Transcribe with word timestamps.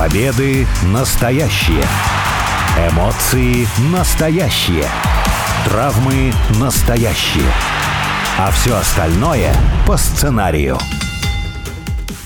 Победы 0.00 0.66
настоящие. 0.94 1.84
Эмоции 2.90 3.66
настоящие. 3.92 4.86
Травмы 5.66 6.32
настоящие. 6.58 7.44
А 8.38 8.50
все 8.50 8.76
остальное 8.76 9.52
по 9.86 9.98
сценарию. 9.98 10.78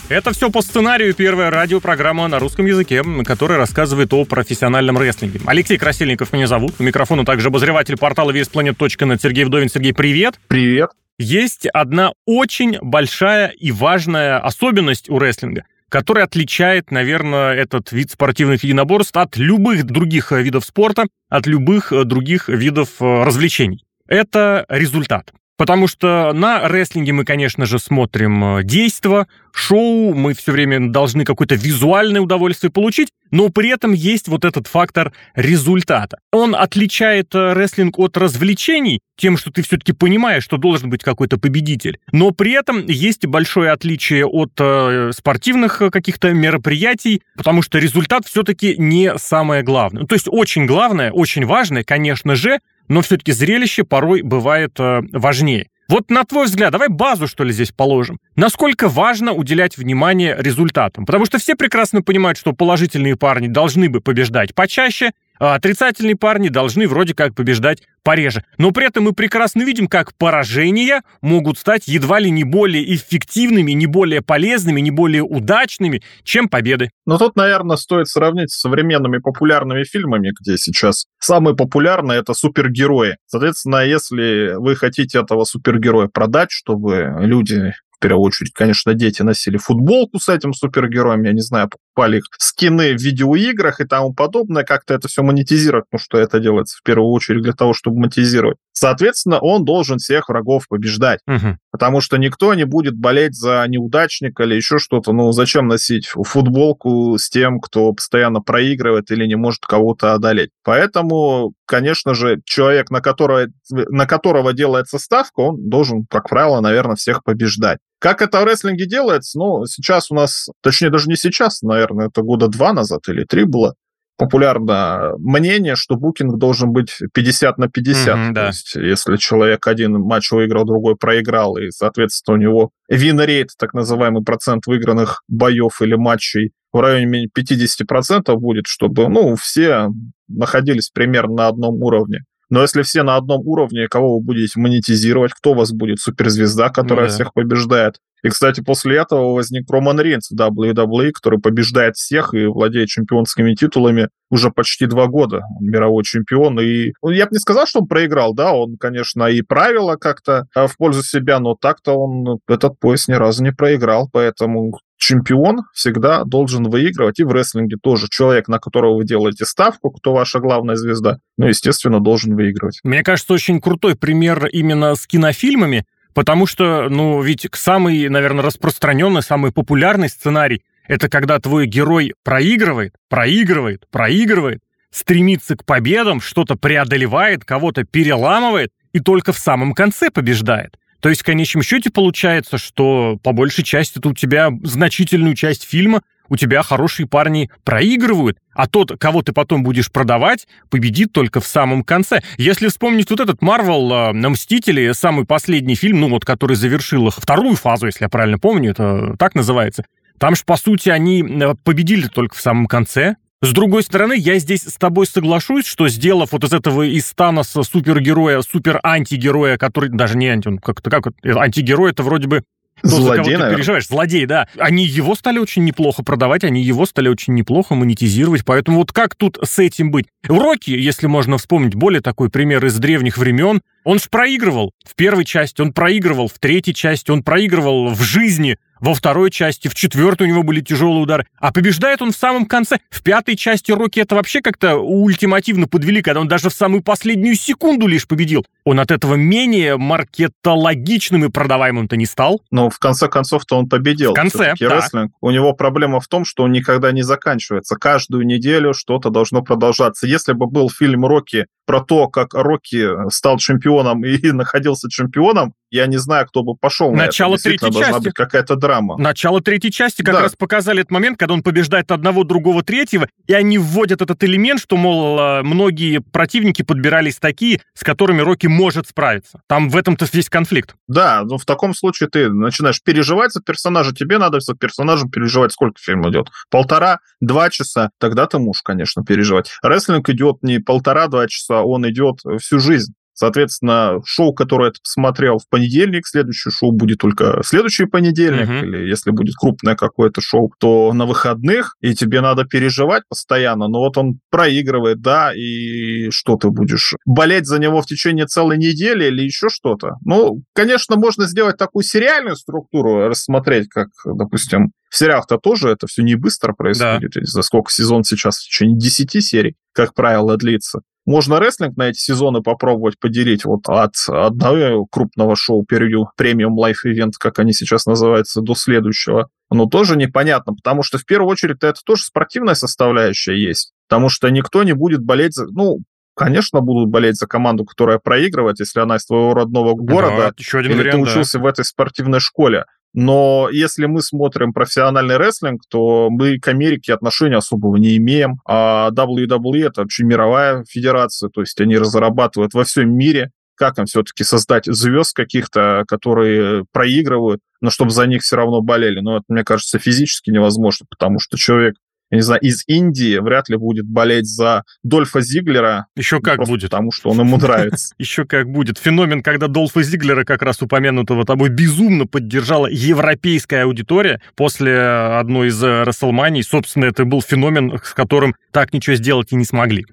Это 0.09 0.31
все 0.31 0.53
по 0.53 0.63
сценарию 0.63 1.15
первая 1.15 1.51
радиопрограмма 1.51 2.29
на 2.29 2.39
русском 2.39 2.65
языке, 2.65 3.03
которая 3.25 3.59
рассказывает 3.59 4.13
о 4.13 4.25
профессиональном 4.25 4.97
рестлинге. 4.97 5.41
Алексей 5.45 5.77
Красильников 5.77 6.33
меня 6.33 6.47
зовут. 6.47 6.75
У 6.79 6.85
микрофона 6.85 7.25
также 7.25 7.49
обозреватель 7.49 7.97
портала 7.97 8.31
VSPlanet.net 8.31 9.19
Сергей 9.21 9.43
Вдовин. 9.47 9.69
Сергей, 9.69 9.93
привет. 9.93 10.39
Привет. 10.47 10.91
Есть 11.19 11.67
одна 11.67 12.13
очень 12.25 12.79
большая 12.81 13.49
и 13.49 13.73
важная 13.73 14.39
особенность 14.39 15.11
у 15.11 15.19
рестлинга 15.19 15.65
который 15.89 16.25
отличает, 16.25 16.91
наверное, 16.91 17.55
этот 17.55 17.93
вид 17.93 18.11
спортивных 18.11 18.65
единоборств 18.65 19.17
от 19.17 19.37
любых 19.37 19.85
других 19.85 20.33
видов 20.33 20.65
спорта, 20.65 21.07
от 21.29 21.47
любых 21.47 21.93
других 22.05 22.49
видов 22.49 23.01
э, 23.01 23.25
развлечений. 23.25 23.85
Это 24.09 24.67
результат. 24.69 25.33
Потому 25.57 25.87
что 25.87 26.33
на 26.33 26.69
рестлинге 26.69 27.13
мы, 27.13 27.25
конечно 27.25 27.65
же, 27.65 27.79
смотрим 27.79 28.59
э, 28.59 28.65
действо, 28.65 29.29
шоу, 29.53 30.13
мы 30.13 30.35
все 30.35 30.51
время 30.51 30.91
должны 30.91 31.25
какое-то 31.25 31.55
визуальное 31.55 32.21
удовольствие 32.21 32.73
получить, 32.73 33.11
но 33.31 33.49
при 33.51 33.69
этом 33.69 33.93
есть 33.93 34.27
вот 34.27 34.45
этот 34.45 34.67
фактор 34.67 35.13
результата. 35.37 36.19
Он 36.33 36.57
отличает 36.57 37.35
э, 37.35 37.53
рестлинг 37.53 37.99
от 38.01 38.17
развлечений 38.17 39.01
тем, 39.17 39.37
что 39.37 39.53
ты 39.53 39.63
все-таки 39.63 39.93
понимаешь, 39.93 40.43
что 40.43 40.57
должен 40.57 40.91
быть 40.91 41.05
какой-то 41.05 41.39
победитель. 41.39 41.99
Но 42.11 42.33
при 42.33 42.53
этом 42.53 42.85
есть 42.87 43.25
большое 43.27 43.71
отличие 43.71 44.27
от 44.27 44.53
э, 44.59 45.13
спортивных 45.15 45.79
каких-то 45.93 46.33
мероприятий, 46.33 47.23
потому 47.37 47.63
что 47.63 47.79
результат 47.79 48.27
все-таки 48.27 48.75
не 48.77 49.17
самое 49.19 49.63
главное. 49.63 50.05
То 50.05 50.17
есть 50.17 50.27
очень 50.29 50.67
главное, 50.67 51.13
очень 51.13 51.47
важное, 51.47 51.85
конечно 51.85 52.35
же, 52.35 52.59
но 52.89 53.03
все-таки 53.03 53.33
зрелище 53.33 53.85
порой 53.85 54.23
бывает 54.23 54.79
э, 54.79 55.03
важнее. 55.13 55.69
Вот 55.89 56.11
на 56.11 56.25
твой 56.25 56.47
взгляд, 56.47 56.73
давай 56.73 56.89
базу, 56.89 57.27
что 57.27 57.45
ли, 57.45 57.53
здесь 57.53 57.71
положим. 57.71 58.19
Насколько 58.37 58.89
важно 58.89 59.33
уделять 59.33 59.77
внимание 59.77 60.35
результатам? 60.39 61.05
Потому 61.05 61.27
что 61.27 61.39
все 61.39 61.57
прекрасно 61.57 62.01
понимают, 62.03 62.39
что 62.39 62.53
положительные 62.53 63.17
парни 63.17 63.49
должны 63.49 63.91
бы 63.91 64.01
побеждать 64.01 64.55
почаще, 64.55 65.11
а 65.39 65.55
отрицательные 65.55 66.17
парни 66.17 66.49
должны 66.49 66.87
вроде 66.89 67.15
как 67.15 67.35
побеждать 67.35 67.83
пореже. 68.03 68.45
Но 68.59 68.71
при 68.71 68.87
этом 68.87 69.05
мы 69.05 69.13
прекрасно 69.13 69.63
видим, 69.63 69.89
как 69.89 70.15
поражения 70.15 71.03
могут 71.23 71.59
стать 71.59 71.89
едва 71.89 72.21
ли 72.21 72.31
не 72.31 72.45
более 72.45 72.95
эффективными, 72.95 73.73
не 73.73 73.87
более 73.87 74.21
полезными, 74.23 74.81
не 74.81 74.91
более 74.91 75.23
удачными, 75.23 76.03
чем 76.23 76.49
победы. 76.49 76.91
Ну 77.07 77.19
тут, 77.19 77.35
наверное, 77.35 77.77
стоит 77.77 78.09
сравнить 78.09 78.51
с 78.53 78.61
современными 78.61 79.19
популярными 79.19 79.85
фильмами, 79.85 80.33
где 80.41 80.59
сейчас 80.59 81.07
самые 81.19 81.57
популярные— 81.57 82.19
это 82.21 82.35
супергерои. 82.35 83.17
Соответственно, 83.27 83.85
если 83.85 84.55
вы 84.57 84.77
хотите 84.77 85.19
этого 85.19 85.45
супергероя 85.45 86.09
продать, 86.09 86.51
чтобы 86.51 87.17
люди 87.21 87.73
первую 88.05 88.27
очередь, 88.27 88.53
конечно, 88.53 88.93
дети 88.93 89.23
носили 89.23 89.57
футболку 89.57 90.19
с 90.19 90.29
этим 90.29 90.53
супергероем, 90.53 91.23
я 91.23 91.33
не 91.33 91.41
знаю, 91.41 91.71
покупали 91.71 92.19
их 92.19 92.25
скины 92.39 92.95
в 92.95 93.01
видеоиграх 93.01 93.81
и 93.81 93.87
тому 93.87 94.13
подобное, 94.13 94.63
как-то 94.63 94.93
это 94.93 95.09
все 95.09 95.23
монетизировать, 95.23 95.87
потому 95.91 96.05
что 96.05 96.19
это 96.19 96.39
делается 96.39 96.77
в 96.77 96.83
первую 96.83 97.11
очередь 97.11 97.43
для 97.43 97.55
того, 97.55 97.73
чтобы 97.73 98.01
монетизировать. 98.01 98.59
Соответственно, 98.73 99.39
он 99.39 99.65
должен 99.65 99.97
всех 99.97 100.29
врагов 100.29 100.69
побеждать, 100.69 101.21
угу. 101.27 101.57
потому 101.71 102.03
что 102.03 102.19
никто 102.19 102.53
не 102.53 102.67
будет 102.67 102.95
болеть 102.95 103.35
за 103.35 103.65
неудачника 103.69 104.43
или 104.43 104.57
еще 104.57 104.79
что-то. 104.79 105.13
Ну, 105.13 105.33
зачем 105.33 105.67
носить 105.67 106.07
футболку 106.09 107.17
с 107.17 107.31
тем, 107.31 107.59
кто 107.59 107.91
постоянно 107.95 108.41
проигрывает 108.41 109.11
или 109.11 109.25
не 109.27 109.37
может 109.37 109.65
кого-то 109.65 110.13
одолеть? 110.13 110.51
Поэтому, 110.63 111.55
конечно 111.65 112.13
же, 112.15 112.43
человек, 112.45 112.91
на 112.91 113.01
которого, 113.01 113.47
на 113.71 114.07
которого 114.07 114.53
делается 114.53 114.99
ставка, 114.99 115.41
он 115.41 115.71
должен, 115.71 116.05
как 116.11 116.29
правило, 116.29 116.61
наверное, 116.61 116.97
всех 116.97 117.25
побеждать. 117.25 117.79
Как 118.05 118.21
это 118.21 118.43
в 118.43 118.45
рестлинге 118.45 118.85
делается? 118.85 119.39
Ну, 119.39 119.65
сейчас 119.65 120.11
у 120.11 120.15
нас, 120.15 120.51
точнее, 120.63 120.91
даже 120.91 121.09
не 121.09 121.17
сейчас, 121.17 121.63
наверное, 121.63 122.09
это 122.09 122.21
года 122.21 122.49
два 122.49 122.75
назад 122.75 123.09
или 123.09 123.25
три 123.25 123.45
было, 123.45 123.77
популярно 124.19 125.15
мнение, 125.17 125.75
что 125.75 125.97
букинг 125.97 126.39
должен 126.39 126.71
быть 126.71 126.99
50 127.15 127.57
на 127.57 127.71
50. 127.71 128.15
Mm-hmm, 128.15 128.33
да. 128.35 128.41
То 128.43 128.47
есть, 128.49 128.75
если 128.75 129.17
человек 129.17 129.67
один 129.67 129.99
матч 130.01 130.33
выиграл, 130.33 130.67
другой 130.67 130.97
проиграл, 130.97 131.57
и, 131.57 131.71
соответственно, 131.71 132.37
у 132.37 132.41
него 132.41 132.71
вин-рейт, 132.91 133.53
так 133.59 133.73
называемый 133.73 134.23
процент 134.23 134.67
выигранных 134.67 135.23
боев 135.27 135.81
или 135.81 135.95
матчей 135.95 136.53
в 136.75 136.81
районе 136.81 137.29
50% 137.35 138.35
будет, 138.37 138.67
чтобы, 138.67 139.09
ну, 139.09 139.35
все 139.35 139.89
находились 140.29 140.91
примерно 140.91 141.37
на 141.37 141.49
одном 141.49 141.83
уровне. 141.83 142.25
Но 142.51 142.63
если 142.63 142.83
все 142.83 143.03
на 143.03 143.17
одном 143.17 143.41
уровне, 143.47 143.89
кого 143.89 144.19
вы 144.19 144.25
будете 144.25 144.59
монетизировать, 144.59 145.33
кто 145.33 145.53
у 145.53 145.55
вас 145.55 145.73
будет 145.73 146.01
суперзвезда, 146.01 146.71
которая 146.71 147.07
ну, 147.07 147.11
да. 147.11 147.15
всех 147.15 147.33
побеждает? 147.33 147.97
И, 148.25 148.31
кстати, 148.31 148.63
после 148.63 148.97
этого 148.97 149.35
возник 149.35 149.71
Роман 149.71 150.01
Рейнс 150.01 150.31
в 150.31 150.35
WWE, 150.35 151.11
который 151.11 151.39
побеждает 151.39 151.97
всех 151.97 152.33
и 152.33 152.47
владеет 152.47 152.89
чемпионскими 152.89 153.55
титулами 153.55 154.09
уже 154.31 154.51
почти 154.51 154.87
два 154.87 155.09
года. 155.09 155.43
Он 155.61 155.67
мировой 155.67 156.05
чемпион. 156.05 156.59
И 156.59 156.95
ну, 157.03 157.11
я 157.11 157.27
бы 157.27 157.33
не 157.33 157.39
сказал, 157.39 157.67
что 157.67 157.81
он 157.81 157.87
проиграл, 157.87 158.33
да, 158.33 158.55
он, 158.55 158.79
конечно, 158.79 159.25
и 159.25 159.43
правила 159.43 159.97
как-то 159.97 160.47
а, 160.55 160.67
в 160.69 160.77
пользу 160.79 161.03
себя, 161.03 161.39
но 161.39 161.55
так-то 161.55 161.93
он 161.93 162.39
этот 162.49 162.81
пояс 162.81 163.09
ни 163.09 163.13
разу 163.13 163.45
не 163.45 163.53
проиграл, 163.53 164.09
поэтому 164.11 164.73
чемпион 165.05 165.63
всегда 165.73 166.25
должен 166.25 166.65
выигрывать, 166.65 167.19
и 167.21 167.25
в 167.25 167.33
рестлинге 167.33 167.77
тоже. 167.81 168.09
Человек, 168.11 168.49
на 168.49 168.59
которого 168.59 168.97
вы 168.97 169.05
делаете 169.05 169.45
ставку, 169.45 169.91
кто 169.91 170.13
ваша 170.13 170.41
главная 170.41 170.77
звезда, 170.77 171.19
ну, 171.37 171.47
естественно, 171.47 172.01
должен 172.01 172.35
выигрывать. 172.35 172.81
Мне 172.85 173.03
кажется, 173.03 173.35
очень 173.35 173.61
крутой 173.61 173.97
пример 173.97 174.47
именно 174.47 174.95
с 174.95 175.07
кинофильмами, 175.07 175.85
Потому 176.15 176.47
что, 176.47 176.89
ну, 176.89 177.21
ведь 177.23 177.49
самый, 177.55 178.09
наверное, 178.09 178.45
распространенный, 178.45 179.21
самый 179.21 179.51
популярный 179.51 180.09
сценарий– 180.09 180.63
это 180.87 181.09
когда 181.09 181.41
твой 181.41 181.67
герой 181.67 182.15
проигрывает, 182.23 182.95
проигрывает, 183.09 183.89
проигрывает, 183.91 184.63
стремится 184.91 185.57
к 185.57 185.65
победам, 185.65 186.21
что-то 186.21 186.55
преодолевает, 186.55 187.45
кого-то 187.45 187.83
переламывает 187.83 188.71
и 188.93 189.01
только 189.01 189.33
в 189.33 189.39
самом 189.39 189.75
конце 189.75 190.09
побеждает. 190.11 190.79
То 191.05 191.11
есть 191.11 191.21
в 191.21 191.25
конечном 191.27 191.63
счете 191.63 191.91
получается, 191.91 192.57
что 192.57 193.19
по 193.23 193.33
большей 193.33 193.63
части 193.63 193.99
это 193.99 194.09
у 194.09 194.15
тебя 194.15 194.49
значительную 194.63 195.35
часть 195.35 195.69
фильма 195.69 196.01
у 196.31 196.37
тебя 196.39 196.63
хорошие 196.63 197.07
парни 197.07 197.51
проигрывают, 197.63 198.39
а 198.55 198.67
тот, 198.67 198.99
кого 198.99 199.21
ты 199.21 199.35
потом 199.35 199.65
будешь 199.65 199.93
продавать, 199.93 200.49
победит 200.71 201.13
только 201.13 201.43
в 201.43 201.47
самом 201.47 201.85
конце. 201.85 202.23
Если 202.39 202.69
вспомнить 202.69 203.11
вот 203.11 203.21
этот 203.21 203.43
Марвел 203.43 203.93
э, 203.93 204.13
на 204.13 204.31
Мстители, 204.31 204.93
самый 204.93 205.27
последний 205.27 205.75
фильм, 205.75 206.01
ну 206.01 206.09
вот, 206.09 206.25
который 206.25 206.57
завершил 206.57 207.07
их 207.07 207.17
вторую 207.17 207.57
фазу, 207.57 207.85
если 207.85 208.05
я 208.05 208.09
правильно 208.09 208.39
помню, 208.39 208.71
это 208.71 209.15
так 209.19 209.35
называется, 209.35 209.85
там 210.17 210.35
же, 210.35 210.43
по 210.47 210.57
сути, 210.57 210.89
они 210.89 211.23
э, 211.23 211.55
победили 211.65 212.09
только 212.09 212.35
в 212.35 212.41
самом 212.41 212.65
конце. 212.65 213.17
С 213.43 213.53
другой 213.53 213.83
стороны, 213.83 214.15
я 214.17 214.39
здесь 214.39 214.63
с 214.63 214.75
тобой 214.75 215.07
соглашусь, 215.07 215.67
что 215.67 215.89
сделав 215.89 216.33
вот 216.33 216.45
из 216.45 216.53
этого 216.53 216.83
из 216.83 217.13
Таноса 217.13 217.63
супергероя, 217.63 218.41
супер-антигероя, 218.41 219.59
который 219.59 219.91
даже 219.91 220.17
не 220.17 220.29
анти, 220.29 220.49
он 220.49 220.59
как-то 220.59 220.91
как 220.91 221.09
антигерой, 221.23 221.91
это 221.91 222.03
вроде 222.03 222.27
бы 222.27 222.45
то, 222.83 222.89
Злодей, 222.89 223.25
за 223.25 223.39
кого 223.39 223.51
ты 223.51 223.57
переживаешь. 223.57 223.87
Злодей, 223.87 224.27
да. 224.27 224.49
Они 224.59 224.85
его 224.85 225.15
стали 225.15 225.39
очень 225.39 225.65
неплохо 225.65 226.03
продавать, 226.03 226.45
они 226.45 226.63
его 226.63 226.87
стали 226.87 227.09
очень 227.09 227.35
неплохо 227.35 227.75
монетизировать. 227.75 228.45
Поэтому 228.45 228.79
вот 228.79 228.93
как 228.93 229.15
тут 229.15 229.39
с 229.43 229.59
этим 229.59 229.91
быть? 229.91 230.07
Рокки, 230.25 230.71
если 230.71 231.07
можно 231.07 231.39
вспомнить 231.39 231.75
более 231.75 232.03
такой 232.03 232.31
пример 232.31 232.65
из 232.67 232.77
древних 232.79 233.17
времен, 233.17 233.63
он 233.85 233.99
же 233.99 234.07
проигрывал 234.11 234.73
в 234.85 234.95
первой 234.97 235.25
части, 235.25 235.61
он 235.63 235.73
проигрывал 235.73 236.29
в 236.29 236.39
третьей 236.39 236.75
части, 236.75 237.11
он 237.11 237.23
проигрывал 237.23 237.89
в 237.89 238.03
жизни 238.03 238.59
во 238.85 238.93
второй 238.93 239.31
части, 239.31 239.69
в 239.69 239.75
четвертой 239.75 240.27
у 240.27 240.31
него 240.31 240.43
были 240.43 240.61
тяжелые 240.61 241.01
удары, 241.01 241.27
а 241.39 241.53
побеждает 241.53 242.03
он 242.03 242.13
в 242.13 242.17
самом 242.17 242.45
конце. 242.45 242.81
В 242.91 243.03
пятой 243.03 243.35
части 243.35 243.73
Рокки 243.73 243.99
это 243.99 244.15
вообще 244.15 244.43
как-то 244.43 244.77
ультимативно 244.77 245.67
подвели, 245.67 246.03
когда 246.03 246.21
он 246.21 246.29
даже 246.29 246.51
в 246.51 246.53
самую 246.53 246.83
последнюю 246.83 247.35
секунду 247.35 247.87
лишь 247.87 248.07
победил. 248.07 248.45
Он 248.65 248.79
от 248.79 248.91
этого 248.91 249.15
менее 249.15 249.79
маркетологичным 249.79 251.25
и 251.25 251.31
продаваемым-то 251.31 251.97
не 251.97 252.05
стал. 252.05 252.43
Но 252.51 252.69
в 252.69 252.79
конце 252.79 253.09
концов-то 253.09 253.57
он 253.57 253.71
победил. 253.71 254.11
В 254.13 254.15
конце, 254.15 254.53
да. 254.61 254.69
рестлинг. 254.69 255.13
У 255.23 255.31
него 255.31 255.55
проблема 255.55 256.01
в 256.01 256.07
том, 256.07 256.27
что 256.27 256.43
он 256.43 256.53
никогда 256.53 256.93
не 256.93 257.03
заканчивается. 257.03 257.77
Каждую 257.77 258.27
неделю 258.27 258.75
что-то 258.75 259.09
должно 259.09 259.41
продолжаться. 259.41 260.07
Если 260.07 260.35
бы 260.35 260.47
был 260.47 260.69
фильм 260.69 261.07
Рокки 261.07 261.47
про 261.65 261.81
то, 261.81 262.09
как 262.09 262.35
Рокки 262.35 262.87
стал 263.11 263.39
чемпионом 263.39 264.05
и 264.05 264.31
находился 264.33 264.91
чемпионом, 264.91 265.55
я 265.75 265.87
не 265.87 265.97
знаю, 265.97 266.27
кто 266.27 266.43
бы 266.43 266.55
пошел 266.55 266.93
Начало 266.93 267.33
на 267.33 267.35
это. 267.35 267.43
третьей 267.45 267.71
должна 267.71 267.93
части. 267.93 268.05
быть 268.05 268.15
какая-то 268.15 268.57
драма. 268.57 268.97
Начало 268.97 269.41
третьей 269.41 269.73
части 269.73 270.03
как 270.03 270.15
Да. 270.15 270.21
раз 270.23 270.37
показали 270.37 270.81
этот 270.81 270.91
момент, 270.93 271.19
когда 271.19 271.35
он 271.35 271.43
побеждает 271.43 271.91
одного, 271.91 272.23
другого, 272.25 272.63
третьего, 272.63 273.09
и 273.27 273.33
они 273.33 273.59
вводят 273.59 274.01
этот 274.01 274.23
элемент, 274.25 274.61
что, 274.61 274.77
мол, 274.77 275.19
э, 275.19 275.43
многие 275.43 275.99
противники 276.01 276.63
подбирались 276.63 277.17
такие, 277.17 277.61
с 277.75 277.83
которыми 277.83 278.21
Рокки 278.21 278.47
может 278.47 278.87
справиться. 278.89 279.41
Там 279.49 279.69
в 279.69 279.77
этом-то 279.77 280.07
весь 280.13 280.29
конфликт. 280.31 280.77
Да, 280.87 281.23
ну 281.25 281.39
в 281.39 281.45
таком 281.45 281.75
случае 281.75 282.09
ты 282.09 282.31
начинаешь 282.31 282.81
переживать 282.83 283.33
за 283.33 283.43
персонажа, 283.43 283.93
тебе 283.95 284.19
надо 284.19 284.39
за 284.41 284.55
персонажем 284.55 285.11
переживать, 285.11 285.53
сколько 285.53 285.75
фильм 285.81 286.09
идет? 286.09 286.29
Полтора, 286.51 287.01
два 287.21 287.51
часа, 287.51 287.91
тогда 287.99 288.27
ты 288.27 288.39
можешь, 288.39 288.63
конечно, 288.63 289.05
переживать. 289.05 289.51
Рестлинг 289.63 290.09
идет 290.11 290.39
не 290.43 290.59
полтора-два 290.61 291.27
часа, 291.27 291.63
он 291.63 291.89
идет 291.91 292.21
всю 292.41 292.61
жизнь. 292.61 292.95
Соответственно, 293.15 294.01
шоу, 294.05 294.35
которое 294.35 294.71
ты 294.73 294.81
посмотрел 294.83 295.39
в 295.39 295.49
понедельник, 295.49 296.07
следующее 296.07 296.53
шоу 296.53 296.73
будет 296.73 296.99
только 296.99 297.41
следующий 297.45 297.87
понедельник, 297.87 298.49
Мгм. 298.49 298.65
или 298.65 298.89
если 298.89 299.11
будет 299.11 299.35
крупное 299.37 299.77
какое-то 299.77 300.21
шоу, 300.21 300.53
то 300.59 300.93
на 300.93 301.07
выходных, 301.07 301.77
и 301.81 301.95
тебе 301.95 302.21
надо 302.21 302.45
переживать 302.45 303.05
постоянно, 303.09 303.69
но 303.69 303.79
вот 303.79 303.97
он 303.97 304.19
проигрывает, 304.31 305.01
да, 305.01 305.33
и 305.35 306.11
что 306.11 306.37
ты 306.37 306.51
будешь? 306.51 306.95
Болеть 307.07 307.47
за 307.47 307.59
него 307.59 307.81
в 307.83 307.87
течение 307.87 308.27
целой 308.27 308.59
недели 308.59 309.05
или 309.07 309.23
еще 309.23 309.49
что-то? 309.49 309.93
Ну, 310.05 310.43
конечно, 310.55 310.97
можно 310.97 311.27
сделать 311.27 311.57
такую 311.57 311.85
сериальную 311.85 312.37
структуру, 312.37 313.09
рассмотреть, 313.09 313.69
как, 313.69 313.89
допустим, 314.05 314.73
в 314.91 314.97
сериалах-то 314.97 315.39
тоже 315.39 315.71
это 315.71 315.87
все 315.87 316.03
не 316.03 316.15
быстро 316.15 316.53
происходит. 316.53 317.13
За 317.23 317.43
сколько 317.43 317.71
сезон 317.73 318.05
сейчас? 318.05 318.39
В 318.39 318.45
течение 318.45 318.79
10 318.79 319.21
серий, 319.25 319.55
как 319.75 319.95
правило, 319.95 320.37
длится. 320.37 320.81
Можно 321.07 321.39
рестлинг 321.39 321.77
на 321.77 321.91
эти 321.91 321.99
сезоны 321.99 322.41
попробовать 322.41 322.99
поделить 322.99 323.45
вот 323.45 323.69
от 323.69 323.93
одного 324.09 324.87
крупного 324.87 325.37
шоу 325.37 325.65
перью 325.65 326.09
премиум 326.17 326.59
лайф 326.59 326.87
ивент, 326.87 327.17
как 327.19 327.39
они 327.39 327.53
сейчас 327.53 327.85
называются, 327.85 328.41
до 328.41 328.55
следующего. 328.55 329.29
Но 329.51 329.67
тоже 329.67 329.97
непонятно, 329.97 330.55
потому 330.55 330.83
что 330.83 330.97
в 330.97 331.05
первую 331.05 331.31
очередь 331.31 331.59
это 331.61 331.79
тоже 331.85 332.05
спортивная 332.05 332.55
составляющая 332.55 333.37
есть. 333.37 333.73
Потому 333.87 334.09
что 334.09 334.31
никто 334.31 334.63
не 334.63 334.73
будет 334.73 335.03
болеть 335.03 335.35
за... 335.35 335.45
Ну, 335.47 335.81
конечно, 336.17 336.61
будут 336.61 336.89
болеть 336.89 337.17
за 337.17 337.27
команду, 337.27 337.67
которая 337.67 337.99
проигрывает, 337.99 338.59
если 338.59 338.81
она 338.81 338.97
из 338.97 339.05
твоего 339.05 339.35
родного 339.35 339.75
города, 339.75 340.17
Да, 340.17 340.33
еще 340.39 340.59
один 340.59 340.73
или 340.73 340.79
вариант, 340.79 341.01
ты 341.01 341.05
да. 341.05 341.11
учился 341.11 341.39
в 341.39 341.45
этой 341.45 341.67
спортивной 341.67 342.21
школе. 342.21 342.65
Но 342.95 343.49
если 343.51 343.87
мы 343.87 344.03
смотрим 344.03 344.53
профессиональный 344.53 345.17
рестлинг, 345.17 345.63
то 345.69 346.09
мы 346.11 346.39
к 346.39 346.47
Америке 346.49 346.95
отношения 346.95 347.37
особого 347.37 347.77
не 347.77 347.97
имеем. 347.97 348.37
А 348.47 348.91
WWE 348.93 349.67
это 349.67 349.83
вообще 349.83 350.05
мировая 350.05 350.65
федерация, 350.69 351.29
то 351.29 351.41
есть 351.41 351.61
они 351.61 351.77
разрабатывают 351.77 352.55
во 352.55 352.63
всем 352.63 352.97
мире, 352.97 353.31
как 353.57 353.79
им 353.79 353.87
все-таки 353.87 354.25
создать 354.25 354.67
звезд 354.67 355.15
каких-то, 355.15 355.85
которые 355.89 356.65
проигрывают, 356.73 357.41
но 357.61 357.71
чтобы 357.71 357.91
за 357.91 358.07
них 358.07 358.23
все 358.23 358.37
равно 358.37 358.61
болели. 358.61 359.01
Но 359.01 359.17
это, 359.17 359.25
мне 359.29 359.45
кажется, 359.45 359.79
физически 359.79 360.31
невозможно, 360.31 360.87
потому 360.89 361.19
что 361.19 361.37
человек, 361.37 361.75
я 362.15 362.19
не 362.19 362.23
знаю, 362.23 362.41
из 362.43 362.63
Индии 362.69 363.19
вряд 363.19 363.49
ли 363.49 363.57
будет 363.57 363.87
болеть 363.87 364.27
за 364.27 364.63
Дольфа 364.85 365.21
Зиглера, 365.21 365.87
Еще 365.97 366.21
как 366.21 366.37
просто 366.37 366.53
будет. 366.53 366.71
потому 366.71 366.93
что 366.93 367.11
он 367.11 367.19
ему 367.19 367.39
нравится. 367.39 367.93
Еще 367.99 368.25
как 368.25 368.49
будет. 368.49 368.79
Феномен, 368.79 369.21
когда 369.21 369.49
Долфа 369.49 369.83
Зиглера, 369.83 370.23
как 370.23 370.43
раз 370.43 370.63
упомянутого 370.63 371.25
тобой, 371.25 371.49
безумно 371.49 372.07
поддержала 372.07 372.69
европейская 372.69 373.63
аудитория 373.65 374.21
после 374.37 374.79
одной 374.79 375.49
из 375.49 375.61
э, 375.61 375.83
Расселманий. 375.83 376.45
Собственно, 376.45 376.85
это 376.85 377.05
был 377.05 377.21
феномен, 377.21 377.81
с 377.83 377.93
которым 377.95 378.37
так 378.53 378.73
ничего 378.73 378.95
сделать 378.95 379.33
и 379.33 379.35
не 379.35 379.45
смогли. 379.45 379.85